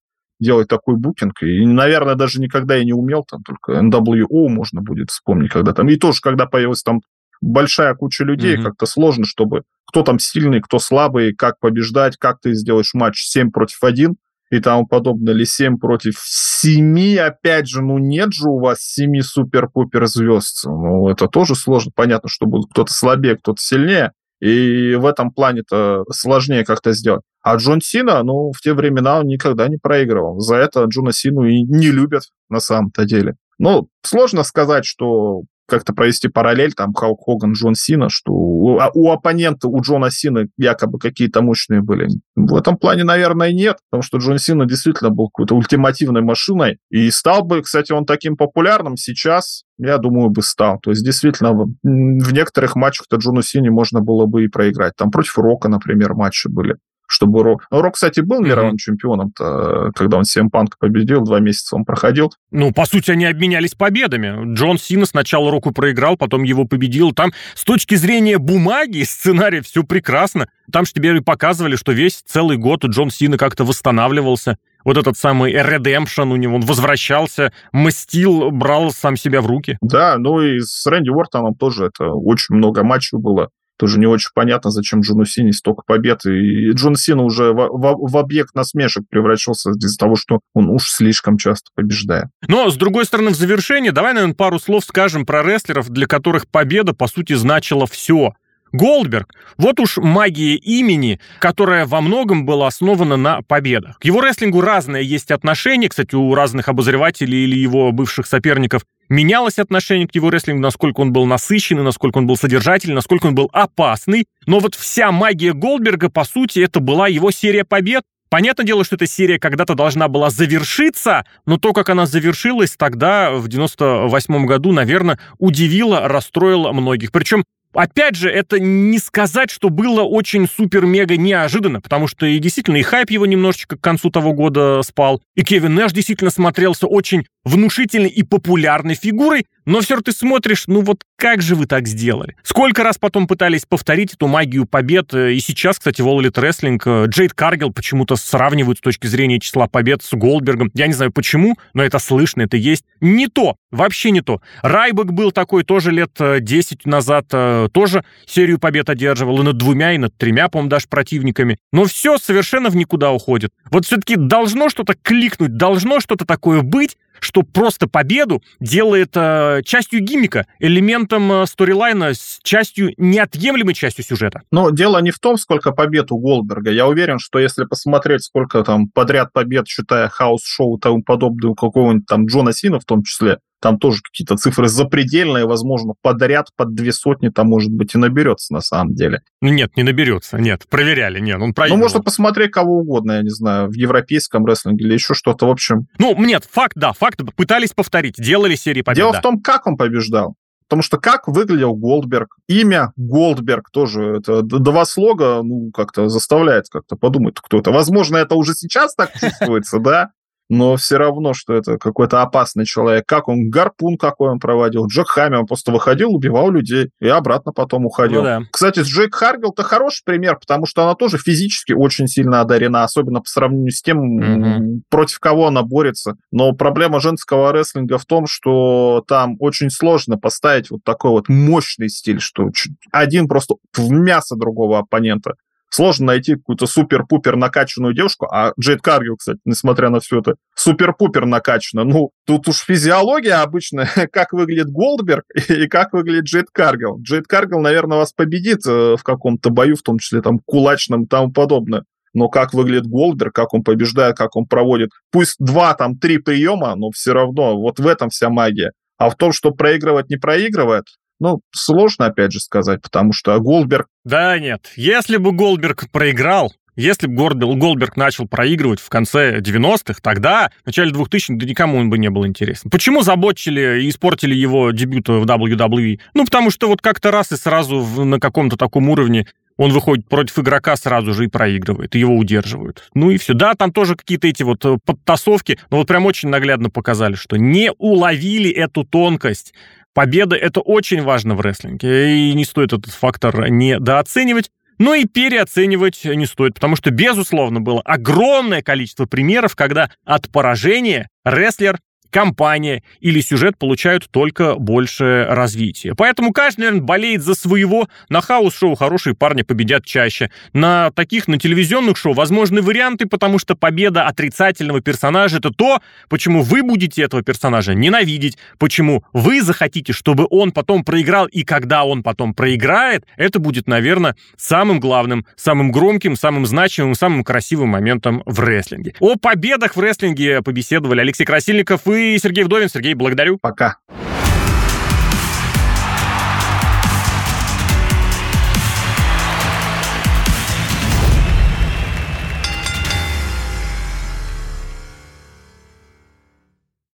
делать 0.43 0.69
такой 0.69 0.97
букинг. 0.97 1.43
И, 1.43 1.65
наверное, 1.65 2.15
даже 2.15 2.39
никогда 2.39 2.77
и 2.77 2.85
не 2.85 2.93
умел, 2.93 3.25
там 3.25 3.43
только 3.43 3.81
NWO 3.81 4.49
можно 4.49 4.83
будет 4.83 5.09
вспомнить, 5.09 5.53
когда 5.53 5.73
там. 5.73 5.89
И 5.89 5.97
тоже, 5.97 6.21
когда 6.21 6.45
появилась 6.45 6.83
там 6.83 7.01
большая 7.43 7.95
куча 7.95 8.25
людей, 8.25 8.57
mm-hmm. 8.57 8.63
как-то 8.63 8.87
сложно, 8.87 9.25
чтобы 9.27 9.65
кто 9.87 10.03
там 10.03 10.19
сильный, 10.19 10.61
кто 10.61 10.79
слабый, 10.79 11.35
как 11.35 11.59
побеждать, 11.59 12.17
как 12.17 12.41
ты 12.41 12.55
сделаешь 12.55 12.95
матч 12.95 13.25
7 13.25 13.51
против 13.51 13.83
1 13.83 14.17
и 14.51 14.61
тому 14.61 14.87
подобное, 14.87 15.35
или 15.35 15.45
7 15.45 15.79
против 15.79 16.15
7, 16.19 17.19
опять 17.19 17.69
же, 17.69 17.83
ну 17.83 17.99
нет 17.99 18.33
же 18.33 18.49
у 18.49 18.59
вас 18.59 18.79
7 18.81 19.21
супер-пупер 19.21 20.07
звезд, 20.07 20.65
ну 20.65 21.09
это 21.09 21.27
тоже 21.27 21.55
сложно, 21.55 21.93
понятно, 21.95 22.29
что 22.31 22.47
будет 22.47 22.71
кто-то 22.71 22.93
слабее, 22.93 23.37
кто-то 23.37 23.61
сильнее, 23.61 24.13
и 24.41 24.97
в 24.97 25.07
этом 25.07 25.31
плане-то 25.31 26.05
сложнее 26.11 26.65
как-то 26.65 26.93
сделать. 26.93 27.23
А 27.43 27.57
Джон 27.57 27.81
Сина, 27.81 28.23
ну, 28.25 28.51
в 28.53 28.61
те 28.61 28.75
времена 28.75 29.21
он 29.21 29.27
никогда 29.27 29.69
не 29.69 29.77
проигрывал. 29.77 30.41
За 30.41 30.57
это 30.57 30.85
Джона 30.85 31.13
Сину 31.13 31.45
и 31.45 31.63
не 31.63 31.93
любят 31.93 32.25
на 32.49 32.59
самом-то 32.59 33.05
деле. 33.05 33.37
Ну, 33.59 33.89
сложно 34.03 34.43
сказать, 34.43 34.85
что 34.85 35.43
как-то 35.67 35.93
провести 35.93 36.29
параллель, 36.29 36.73
там, 36.73 36.93
Халк 36.93 37.21
Хоган, 37.25 37.53
Джон 37.53 37.75
Сина, 37.75 38.09
что 38.09 38.33
у, 38.33 38.79
а, 38.79 38.91
у 38.95 39.11
оппонента, 39.11 39.69
у 39.69 39.81
Джона 39.81 40.11
Сина 40.11 40.47
якобы 40.57 40.99
какие-то 40.99 41.43
мощные 41.43 41.83
были. 41.83 42.09
В 42.37 42.55
этом 42.55 42.77
плане, 42.77 43.05
наверное, 43.05 43.53
нет, 43.53 43.79
потому 43.91 44.03
что 44.03 44.19
Джон 44.19 44.39
Сина 44.39 44.67
действительно 44.67 45.11
был 45.11 45.29
какой-то 45.29 45.55
ультимативной 45.55 46.23
машиной, 46.23 46.79
и 46.91 47.11
стал 47.11 47.45
бы, 47.45 47.63
кстати, 47.63 47.93
он 47.93 48.05
таким 48.05 48.37
популярным 48.37 48.97
сейчас, 48.97 49.65
я 49.79 49.99
думаю, 49.99 50.31
бы 50.31 50.43
стал. 50.43 50.79
То 50.81 50.91
есть, 50.91 51.05
действительно, 51.05 51.53
в, 51.53 52.33
некоторых 52.33 52.77
матчах-то 52.77 53.17
Джону 53.17 53.43
Сине 53.43 53.71
можно 53.71 54.01
было 54.01 54.27
бы 54.27 54.45
и 54.45 54.49
проиграть. 54.49 54.95
Там 54.97 55.11
против 55.11 55.39
Рока, 55.39 55.69
например, 55.69 56.15
матчи 56.15 56.49
были 56.49 56.77
чтобы 57.13 57.43
Рок... 57.43 57.67
Ну, 57.71 57.81
Рок, 57.81 57.95
кстати, 57.95 58.21
был 58.21 58.41
мировым 58.41 58.75
mm-hmm. 58.75 58.79
чемпионом-то, 58.79 59.91
когда 59.95 60.19
он 60.19 60.23
CM 60.23 60.51
Punk 60.51 60.73
победил, 60.79 61.23
два 61.23 61.41
месяца 61.41 61.77
он 61.77 61.85
проходил. 61.85 62.33
Ну, 62.51 62.73
по 62.73 62.87
сути, 62.87 63.11
они 63.11 63.27
обменялись 63.27 63.75
победами. 63.75 64.55
Джон 64.55 64.79
Сина 64.79 65.07
сначала 65.07 65.51
Року 65.51 65.73
проиграл, 65.73 66.17
потом 66.17 66.43
его 66.43 66.65
победил. 66.65 67.13
Там 67.13 67.33
с 67.55 67.65
точки 67.65 67.95
зрения 67.95 68.39
бумаги, 68.39 69.03
сценария 69.03 69.63
все 69.63 69.83
прекрасно. 69.85 70.49
Там 70.73 70.87
же 70.87 70.93
тебе 70.93 71.21
показывали, 71.23 71.77
что 71.77 71.93
весь 71.93 72.23
целый 72.27 72.57
год 72.57 72.85
Джон 72.85 73.11
Сина 73.11 73.37
как-то 73.37 73.65
восстанавливался. 73.65 74.57
Вот 74.85 74.97
этот 74.97 75.17
самый 75.17 75.53
Redemption 75.53 76.33
у 76.33 76.37
него, 76.37 76.57
он 76.57 76.63
возвращался, 76.63 77.53
мстил, 77.73 78.51
брал 78.51 78.91
сам 78.91 79.17
себя 79.17 79.41
в 79.41 79.47
руки. 79.47 79.79
Да, 79.81 80.17
ну 80.19 80.41
и 80.41 80.61
с 80.61 80.85
Рэнди 80.87 81.11
Уортоном 81.11 81.55
тоже 81.55 81.87
это 81.87 82.09
очень 82.09 82.57
много 82.57 82.83
матчей 82.83 83.19
было 83.19 83.51
тоже 83.83 83.99
не 83.99 84.07
очень 84.07 84.31
понятно, 84.33 84.71
зачем 84.71 85.01
Джону 85.01 85.25
Сине 85.25 85.53
столько 85.53 85.83
побед. 85.85 86.25
И 86.25 86.71
Джон 86.71 86.95
Сина 86.95 87.25
уже 87.25 87.53
в, 87.53 87.57
в, 87.57 88.13
в 88.13 88.17
объект 88.17 88.55
насмешек 88.55 89.03
превращался 89.11 89.71
из-за 89.71 89.99
того, 89.99 90.15
что 90.15 90.39
он 90.55 90.69
уж 90.69 90.89
слишком 90.89 91.37
часто 91.37 91.71
побеждает. 91.75 92.27
Но, 92.47 92.71
с 92.71 92.77
другой 92.77 93.07
стороны, 93.07 93.31
в 93.31 93.35
завершение 93.35 93.91
давай, 93.91 94.13
наверное, 94.15 94.37
пару 94.37 94.61
слов 94.61 94.85
скажем 94.85 95.27
про 95.27 95.43
рестлеров, 95.43 95.91
для 95.91 96.07
которых 96.07 96.47
победа, 96.47 96.95
по 96.95 97.09
сути, 97.09 97.33
значила 97.33 97.89
все. 97.89 98.35
Голдберг. 98.71 99.35
Вот 99.59 99.81
уж 99.81 99.99
магия 99.99 100.55
имени, 100.55 101.21
которая 101.41 101.85
во 101.85 102.01
многом 102.01 102.47
была 102.47 102.69
основана 102.69 103.17
на 103.17 103.43
победах. 103.43 103.99
К 103.99 104.05
его 104.05 104.23
рестлингу 104.23 104.61
разное 104.61 105.03
есть 105.03 105.33
отношение, 105.33 105.91
кстати, 105.91 106.15
у 106.15 106.33
разных 106.35 106.69
обозревателей 106.69 107.45
или 107.45 107.59
его 107.59 107.91
бывших 107.91 108.27
соперников 108.27 108.83
менялось 109.13 109.59
отношение 109.59 110.09
к 110.09 110.15
его 110.15 110.31
рестлингу, 110.31 110.63
насколько 110.63 111.01
он 111.01 111.13
был 111.13 111.27
насыщенный, 111.27 111.83
насколько 111.83 112.19
он 112.19 112.27
был 112.27 112.37
содержательный, 112.37 112.95
насколько 112.95 113.27
он 113.27 113.35
был 113.35 113.51
опасный. 113.53 114.25
Но 114.47 114.59
вот 114.59 114.75
вся 114.75 115.13
магия 115.13 115.53
Голдберга, 115.53 116.09
по 116.09 116.25
сути, 116.25 116.61
это 116.61 116.81
была 116.81 117.09
его 117.09 117.31
серия 117.31 117.65
побед. 117.65 118.03
Понятное 118.31 118.65
дело, 118.65 118.83
что 118.83 118.97
эта 118.97 119.07
серия 119.07 119.39
когда-то 119.39 119.75
должна 119.75 120.09
была 120.09 120.31
завершиться, 120.31 121.27
но 121.45 121.59
то, 121.59 121.75
как 121.75 121.91
она 121.91 122.07
завершилась 122.07 122.75
тогда, 122.79 123.31
в 123.33 123.47
98 123.47 124.47
году, 124.47 124.73
наверное, 124.73 125.19
удивило, 125.39 126.09
расстроило 126.09 126.73
многих. 126.73 127.13
Причем 127.13 127.45
Опять 127.75 128.17
же, 128.17 128.29
это 128.29 128.61
не 128.61 128.99
сказать, 128.99 129.51
что 129.51 129.71
было 129.71 130.03
очень 130.03 130.47
супер-мега 130.47 131.17
неожиданно, 131.17 131.81
потому 131.81 132.07
что 132.07 132.27
и 132.27 132.39
действительно 132.39 132.77
и 132.77 132.83
хайп 132.83 133.11
его 133.11 133.25
немножечко 133.25 133.79
к 133.79 133.81
концу 133.81 134.11
того 134.11 134.35
года 134.35 134.83
спал, 134.83 135.23
и 135.37 135.43
Кевин 135.43 135.75
Нэш 135.75 135.93
действительно 135.93 136.31
смотрелся 136.31 136.87
очень 136.87 137.25
внушительной 137.45 138.09
и 138.09 138.23
популярной 138.23 138.95
фигурой, 138.95 139.47
но 139.65 139.81
все 139.81 140.01
ты 140.01 140.13
смотришь, 140.13 140.65
ну 140.67 140.81
вот 140.81 141.05
как 141.17 141.41
же 141.41 141.55
вы 141.55 141.67
так 141.67 141.87
сделали? 141.87 142.37
Сколько 142.43 142.83
раз 142.83 142.99
потом 142.99 143.27
пытались 143.29 143.65
повторить 143.65 144.15
эту 144.15 144.27
магию 144.27 144.67
побед, 144.67 145.15
и 145.15 145.39
сейчас, 145.41 145.79
кстати, 145.79 146.03
в 146.03 146.09
All 146.09 146.21
Elite 146.21 146.35
Wrestling 146.35 147.07
Джейд 147.07 147.33
Каргел 147.33 147.73
почему-то 147.73 148.17
сравнивают 148.17 148.79
с 148.79 148.81
точки 148.81 149.07
зрения 149.07 149.39
числа 149.39 149.69
побед 149.69 150.03
с 150.03 150.13
Голдбергом. 150.13 150.71
Я 150.75 150.89
не 150.89 150.95
знаю 150.95 151.13
почему, 151.13 151.57
но 151.75 151.83
это 151.85 151.99
слышно, 151.99 152.43
это 152.43 152.57
есть. 152.57 152.85
Не 153.01 153.29
то, 153.29 153.57
вообще 153.71 154.11
не 154.11 154.21
то. 154.21 154.41
Райбек 154.63 155.07
был 155.07 155.31
такой 155.31 155.63
тоже 155.63 155.93
лет 155.93 156.11
10 156.19 156.73
э, 156.85 156.89
назад, 156.89 157.27
э, 157.33 157.69
тоже 157.73 158.05
серию 158.27 158.59
побед 158.59 158.91
одерживал, 158.91 159.41
и 159.41 159.45
над 159.45 159.57
двумя, 159.57 159.93
и 159.93 159.99
над 159.99 160.17
тремя, 160.17 160.49
по-моему, 160.49 160.71
даже 160.71 160.89
противниками. 160.89 161.59
Но 161.73 161.85
все 161.85 162.19
совершенно 162.19 162.69
в 162.69 162.77
никуда 162.77 163.13
уходит. 163.13 163.53
Вот 163.71 163.87
все-таки 163.87 164.17
должно 164.17 164.69
что-то 164.69 164.95
кликнуть, 165.01 165.57
должно 165.57 166.01
что-то 166.01 166.25
такое 166.25 166.63
быть, 166.63 166.97
что 167.23 167.43
просто 167.43 167.87
победу 167.87 168.43
делает 168.61 169.11
э, 169.15 169.63
частью 169.65 170.01
гиммика, 170.01 170.47
элементом 170.59 171.31
э, 171.33 171.47
сторилайна, 171.47 172.15
с 172.15 172.41
частью, 172.43 172.93
неотъемлемой 172.97 173.75
частью 173.75 174.05
сюжета. 174.05 174.43
Но 174.51 174.71
дело 174.71 174.99
не 174.99 175.13
в 175.13 175.19
том, 175.19 175.37
сколько 175.37 175.73
побед 175.73 176.11
у 176.11 176.19
Голдберга. 176.19 176.71
Я 176.71 176.87
уверен, 176.87 177.19
что 177.19 177.39
если 177.39 177.65
посмотреть, 177.65 178.25
сколько 178.25 178.63
там 178.65 178.89
подряд 178.89 179.33
побед, 179.33 179.69
считая 179.69 180.09
house-шоу 180.09 180.79
и 180.79 180.81
тому 180.81 181.03
подобное 181.03 181.51
у 181.51 181.55
какого-нибудь 181.55 182.07
там 182.07 182.27
Джона 182.27 182.53
Сина 182.53 182.81
в 182.81 182.85
том 182.85 183.03
числе, 183.05 183.39
там 183.63 183.79
тоже 183.79 184.01
какие-то 184.03 184.37
цифры 184.37 184.69
запредельные, 184.69 185.47
возможно, 185.47 185.95
подряд 186.03 186.49
под 186.57 186.75
две 186.75 186.93
сотни 186.93 187.29
там, 187.29 187.49
может 187.49 187.71
быть, 187.71 187.95
и 187.95 187.99
наберется 187.99 188.53
на 188.53 188.61
самом 188.61 188.95
деле. 188.95 189.23
Ну 189.41 189.49
нет, 189.51 189.77
не 189.77 189.85
наберется, 189.85 190.37
нет, 190.39 190.67
проверяли, 190.69 191.21
нет, 191.21 191.41
он 191.41 191.55
проигрывал. 191.55 191.79
Ну, 191.79 191.85
можно 191.85 192.03
посмотреть 192.03 192.51
кого 192.51 192.79
угодно, 192.79 193.13
я 193.13 193.23
не 193.23 193.31
знаю, 193.31 193.69
в 193.69 193.75
европейском 193.75 194.45
рестлинге 194.45 194.85
или 194.85 194.95
еще 194.95 195.15
что-то, 195.15 195.47
в 195.47 195.51
общем. 195.51 195.87
Ну, 195.99 196.15
нет, 196.23 196.47
факт, 196.51 196.75
да, 196.77 196.93
факт, 196.93 197.21
пытались 197.37 197.73
повторить, 197.73 198.17
делали 198.19 198.57
серии 198.57 198.83
побед. 198.83 198.97
Дело 198.97 199.13
да. 199.13 199.21
в 199.21 199.23
том, 199.23 199.41
как 199.41 199.67
он 199.67 199.77
побеждал. 199.77 200.35
Потому 200.73 200.83
что 200.83 200.97
как 200.97 201.29
выглядел 201.29 201.75
Голдберг, 201.75 202.37
имя 202.49 202.93
Голдберг 202.97 203.71
тоже, 203.71 204.17
это 204.17 204.41
два 204.41 204.87
слога, 204.87 205.43
ну, 205.43 205.71
как-то 205.71 206.09
заставляет 206.09 206.65
как-то 206.71 206.97
подумать, 206.97 207.35
кто 207.43 207.59
это. 207.59 207.71
Возможно, 207.71 208.17
это 208.17 208.37
уже 208.37 208.55
сейчас 208.55 208.95
так 208.95 209.13
чувствуется, 209.13 209.79
да, 209.81 210.13
но 210.53 210.77
все 210.77 210.99
равно, 210.99 211.33
что 211.33 211.55
это 211.55 211.79
какой-то 211.79 212.21
опасный 212.21 212.67
человек. 212.67 213.07
Как 213.07 213.29
он, 213.29 213.49
гарпун 213.49 213.97
какой 213.97 214.29
он 214.29 214.39
проводил, 214.39 214.87
Джек 214.87 215.09
Хамми, 215.09 215.37
он 215.37 215.47
просто 215.47 215.73
выходил, 215.73 216.15
убивал 216.15 216.51
людей 216.51 216.91
и 217.01 217.09
обратно 217.09 217.53
потом 217.53 217.87
уходил. 217.87 218.19
Ну, 218.21 218.25
да. 218.25 218.41
Кстати, 218.51 218.81
с 218.81 218.87
Джек 218.87 219.15
Харгил-то 219.15 219.63
хороший 219.63 220.03
пример, 220.05 220.37
потому 220.39 220.67
что 220.67 220.83
она 220.83 220.95
тоже 220.95 221.17
физически 221.17 221.73
очень 221.73 222.07
сильно 222.07 222.43
одарена, 222.43 222.85
особенно 222.85 223.21
по 223.21 223.29
сравнению 223.29 223.71
с 223.71 223.81
тем, 223.81 224.21
mm-hmm. 224.21 224.81
против 224.91 225.21
кого 225.21 225.47
она 225.47 225.63
борется. 225.63 226.17
Но 226.31 226.53
проблема 226.53 227.01
женского 227.01 227.51
рестлинга 227.51 227.97
в 227.97 228.05
том, 228.05 228.27
что 228.27 229.03
там 229.09 229.37
очень 229.39 229.71
сложно 229.71 230.19
поставить 230.19 230.71
вот 230.71 230.85
такой 230.85 231.13
вот 231.13 231.31
мощный 231.31 231.89
стиль, 231.89 232.21
что 232.21 232.51
один 232.91 233.27
просто 233.27 233.55
в 233.75 233.91
мясо 233.91 234.37
другого 234.37 234.81
оппонента 234.81 235.33
сложно 235.73 236.07
найти 236.07 236.35
какую-то 236.35 236.67
супер-пупер 236.67 237.37
накачанную 237.37 237.95
девушку, 237.95 238.27
а 238.31 238.53
Джейд 238.61 238.83
Каргил, 238.83 239.17
кстати, 239.17 239.39
несмотря 239.45 239.89
на 239.89 240.01
все 240.01 240.21
это, 240.21 240.35
супер-пупер 240.55 241.25
накачана. 241.25 241.85
Ну, 241.85 242.11
тут 242.27 242.47
уж 242.49 242.59
физиология 242.59 243.35
обычно, 243.35 243.87
как 244.13 244.33
выглядит 244.33 244.71
Голдберг 244.71 245.25
и 245.49 245.67
как 245.67 245.93
выглядит 245.93 246.25
Джейд 246.25 246.47
Каргил. 246.53 247.01
Джейд 247.01 247.27
Каргил, 247.27 247.61
наверное, 247.61 247.99
вас 247.99 248.13
победит 248.13 248.67
э, 248.67 248.97
в 248.97 249.03
каком-то 249.03 249.51
бою, 249.51 249.77
в 249.77 249.83
том 249.83 249.99
числе 249.99 250.21
там 250.21 250.41
кулачном 250.45 251.05
и 251.05 251.07
тому 251.07 251.33
подобное. 251.33 251.85
Но 252.15 252.29
как 252.29 252.53
выглядит 252.53 252.87
Голдберг, 252.87 253.35
как 253.35 253.55
он 253.55 253.63
побеждает, 253.63 254.17
как 254.17 254.37
он 254.37 254.45
проводит, 254.45 254.91
пусть 255.11 255.37
два, 255.39 255.73
там, 255.73 255.99
три 255.99 256.19
приема, 256.19 256.75
но 256.77 256.91
все 256.91 257.15
равно 257.15 257.59
вот 257.59 257.79
в 257.79 257.87
этом 257.87 258.11
вся 258.11 258.29
магия. 258.29 258.73
А 258.99 259.09
в 259.09 259.17
том, 259.17 259.33
что 259.33 259.51
проигрывать 259.51 260.11
не 260.11 260.17
проигрывает, 260.17 260.85
ну, 261.23 261.41
сложно, 261.53 262.07
опять 262.07 262.33
же, 262.33 262.41
сказать, 262.41 262.83
потому 262.83 263.13
что 263.13 263.39
Голдберг... 263.39 263.87
Да 264.05 264.37
нет, 264.41 264.73
если 264.75 265.19
бы 265.19 265.31
Голдберг 265.31 265.89
проиграл, 265.93 266.53
если 266.75 267.07
бы 267.07 267.15
Голдберг 267.15 267.97
начал 267.97 268.27
проигрывать 268.27 268.81
в 268.81 268.89
конце 268.89 269.39
90-х, 269.39 270.01
тогда, 270.03 270.51
в 270.65 270.67
начале 270.67 270.91
2000-х, 270.91 271.35
да 271.37 271.47
никому 271.47 271.79
он 271.79 271.91
бы 271.91 271.99
не 271.99 272.11
был 272.11 272.27
интересен. 272.27 272.71
Почему 272.71 273.03
заботили 273.03 273.85
и 273.85 273.89
испортили 273.89 274.35
его 274.35 274.73
дебют 274.73 275.09
в 275.09 275.25
WWE? 275.25 276.01
Ну, 276.15 276.25
потому 276.25 276.51
что 276.51 276.67
вот 276.67 276.83
как-то 276.83 277.13
раз 277.13 277.31
и 277.31 277.37
сразу 277.37 277.79
в, 277.79 278.05
на 278.05 278.19
каком-то 278.19 278.57
таком 278.57 278.89
уровне 278.89 279.29
он 279.57 279.71
выходит 279.71 280.09
против 280.09 280.41
игрока 280.41 280.75
сразу 280.77 281.15
же 281.15 281.27
и 281.27 281.29
проигрывает, 281.29 281.95
и 281.95 282.01
его 282.01 282.17
удерживают. 282.17 282.89
Ну 282.95 283.11
и 283.11 283.19
все. 283.19 283.35
Да, 283.35 283.55
там 283.55 283.71
тоже 283.71 283.95
какие-то 283.95 284.27
эти 284.27 284.43
вот 284.43 284.65
э, 284.65 284.79
подтасовки, 284.85 285.59
но 285.71 285.77
вот 285.77 285.87
прям 285.87 286.07
очень 286.07 286.31
наглядно 286.31 286.71
показали, 286.71 287.15
что 287.15 287.37
не 287.37 287.71
уловили 287.79 288.51
эту 288.51 288.85
тонкость 288.85 289.53
Победа— 289.95 290.37
это 290.37 290.61
очень 290.61 291.03
важно 291.03 291.35
в 291.35 291.41
рестлинге, 291.41 292.31
и 292.31 292.35
не 292.35 292.45
стоит 292.45 292.73
этот 292.73 292.93
фактор 292.93 293.51
недооценивать. 293.51 294.51
Но 294.79 294.95
и 294.95 295.05
переоценивать 295.05 296.05
не 296.05 296.27
стоит, 296.27 296.55
потому 296.55 296.77
что, 296.77 296.91
безусловно, 296.91 297.61
было 297.61 297.83
огромное 297.83 298.63
количество 298.63 299.07
примеров, 299.07 299.55
когда 299.55 299.91
от 300.05 300.31
поражения 300.31 301.09
рестлер 301.25 301.79
компания 302.13 302.83
или 303.01 303.21
сюжет 303.21 303.59
получают 303.59 304.09
только 304.11 304.55
больше 304.55 305.27
развития. 305.29 305.95
Поэтому 305.97 306.33
каждый, 306.33 306.61
наверное, 306.61 306.83
болеет 306.83 307.23
за 307.23 307.35
своего. 307.35 307.89
На 308.09 308.21
house-шоу 308.21 308.75
хорошие 308.75 309.15
парни 309.15 309.43
победят 309.43 309.85
чаще. 309.85 310.31
На 310.53 310.91
таких, 310.93 311.27
на 311.27 311.39
телевизионных 311.39 311.97
шоу 311.97 312.13
возможны 312.13 312.61
варианты, 312.63 313.07
потому 313.07 313.39
что 313.39 313.57
победа 313.57 314.07
отрицательного 314.07 314.81
персонажа— 314.81 315.37
это 315.39 315.51
то, 315.51 315.81
почему 316.09 316.43
вы 316.43 316.63
будете 316.63 317.03
этого 317.03 317.23
персонажа 317.23 317.75
ненавидеть, 317.75 318.37
почему 318.59 319.05
вы 319.13 319.43
захотите, 319.43 319.93
чтобы 319.93 320.27
он 320.31 320.53
потом 320.53 320.85
проиграл, 320.85 321.27
и 321.27 321.43
когда 321.43 321.85
он 321.85 322.03
потом 322.03 322.35
проиграет, 322.35 323.07
это 323.17 323.39
будет, 323.39 323.67
наверное, 323.67 324.17
самым 324.37 324.81
главным, 324.81 325.27
самым 325.37 325.73
громким, 325.73 326.17
самым 326.17 326.45
значимым, 326.45 326.95
самым 326.95 327.25
красивым 327.25 327.71
моментом 327.71 328.23
в 328.27 328.39
рестлинге. 328.41 328.95
О 329.01 329.17
победах 329.17 329.77
в 329.77 329.81
рестлинге 329.81 330.43
побеседовали 330.43 331.01
Алексей 331.01 331.25
Красильников 331.25 331.87
и 332.03 332.19
Сергей 332.19 332.45
Вдовин. 332.45 332.69
Сергей, 332.69 332.95
благодарю. 332.95 333.39
Пока. 333.39 333.77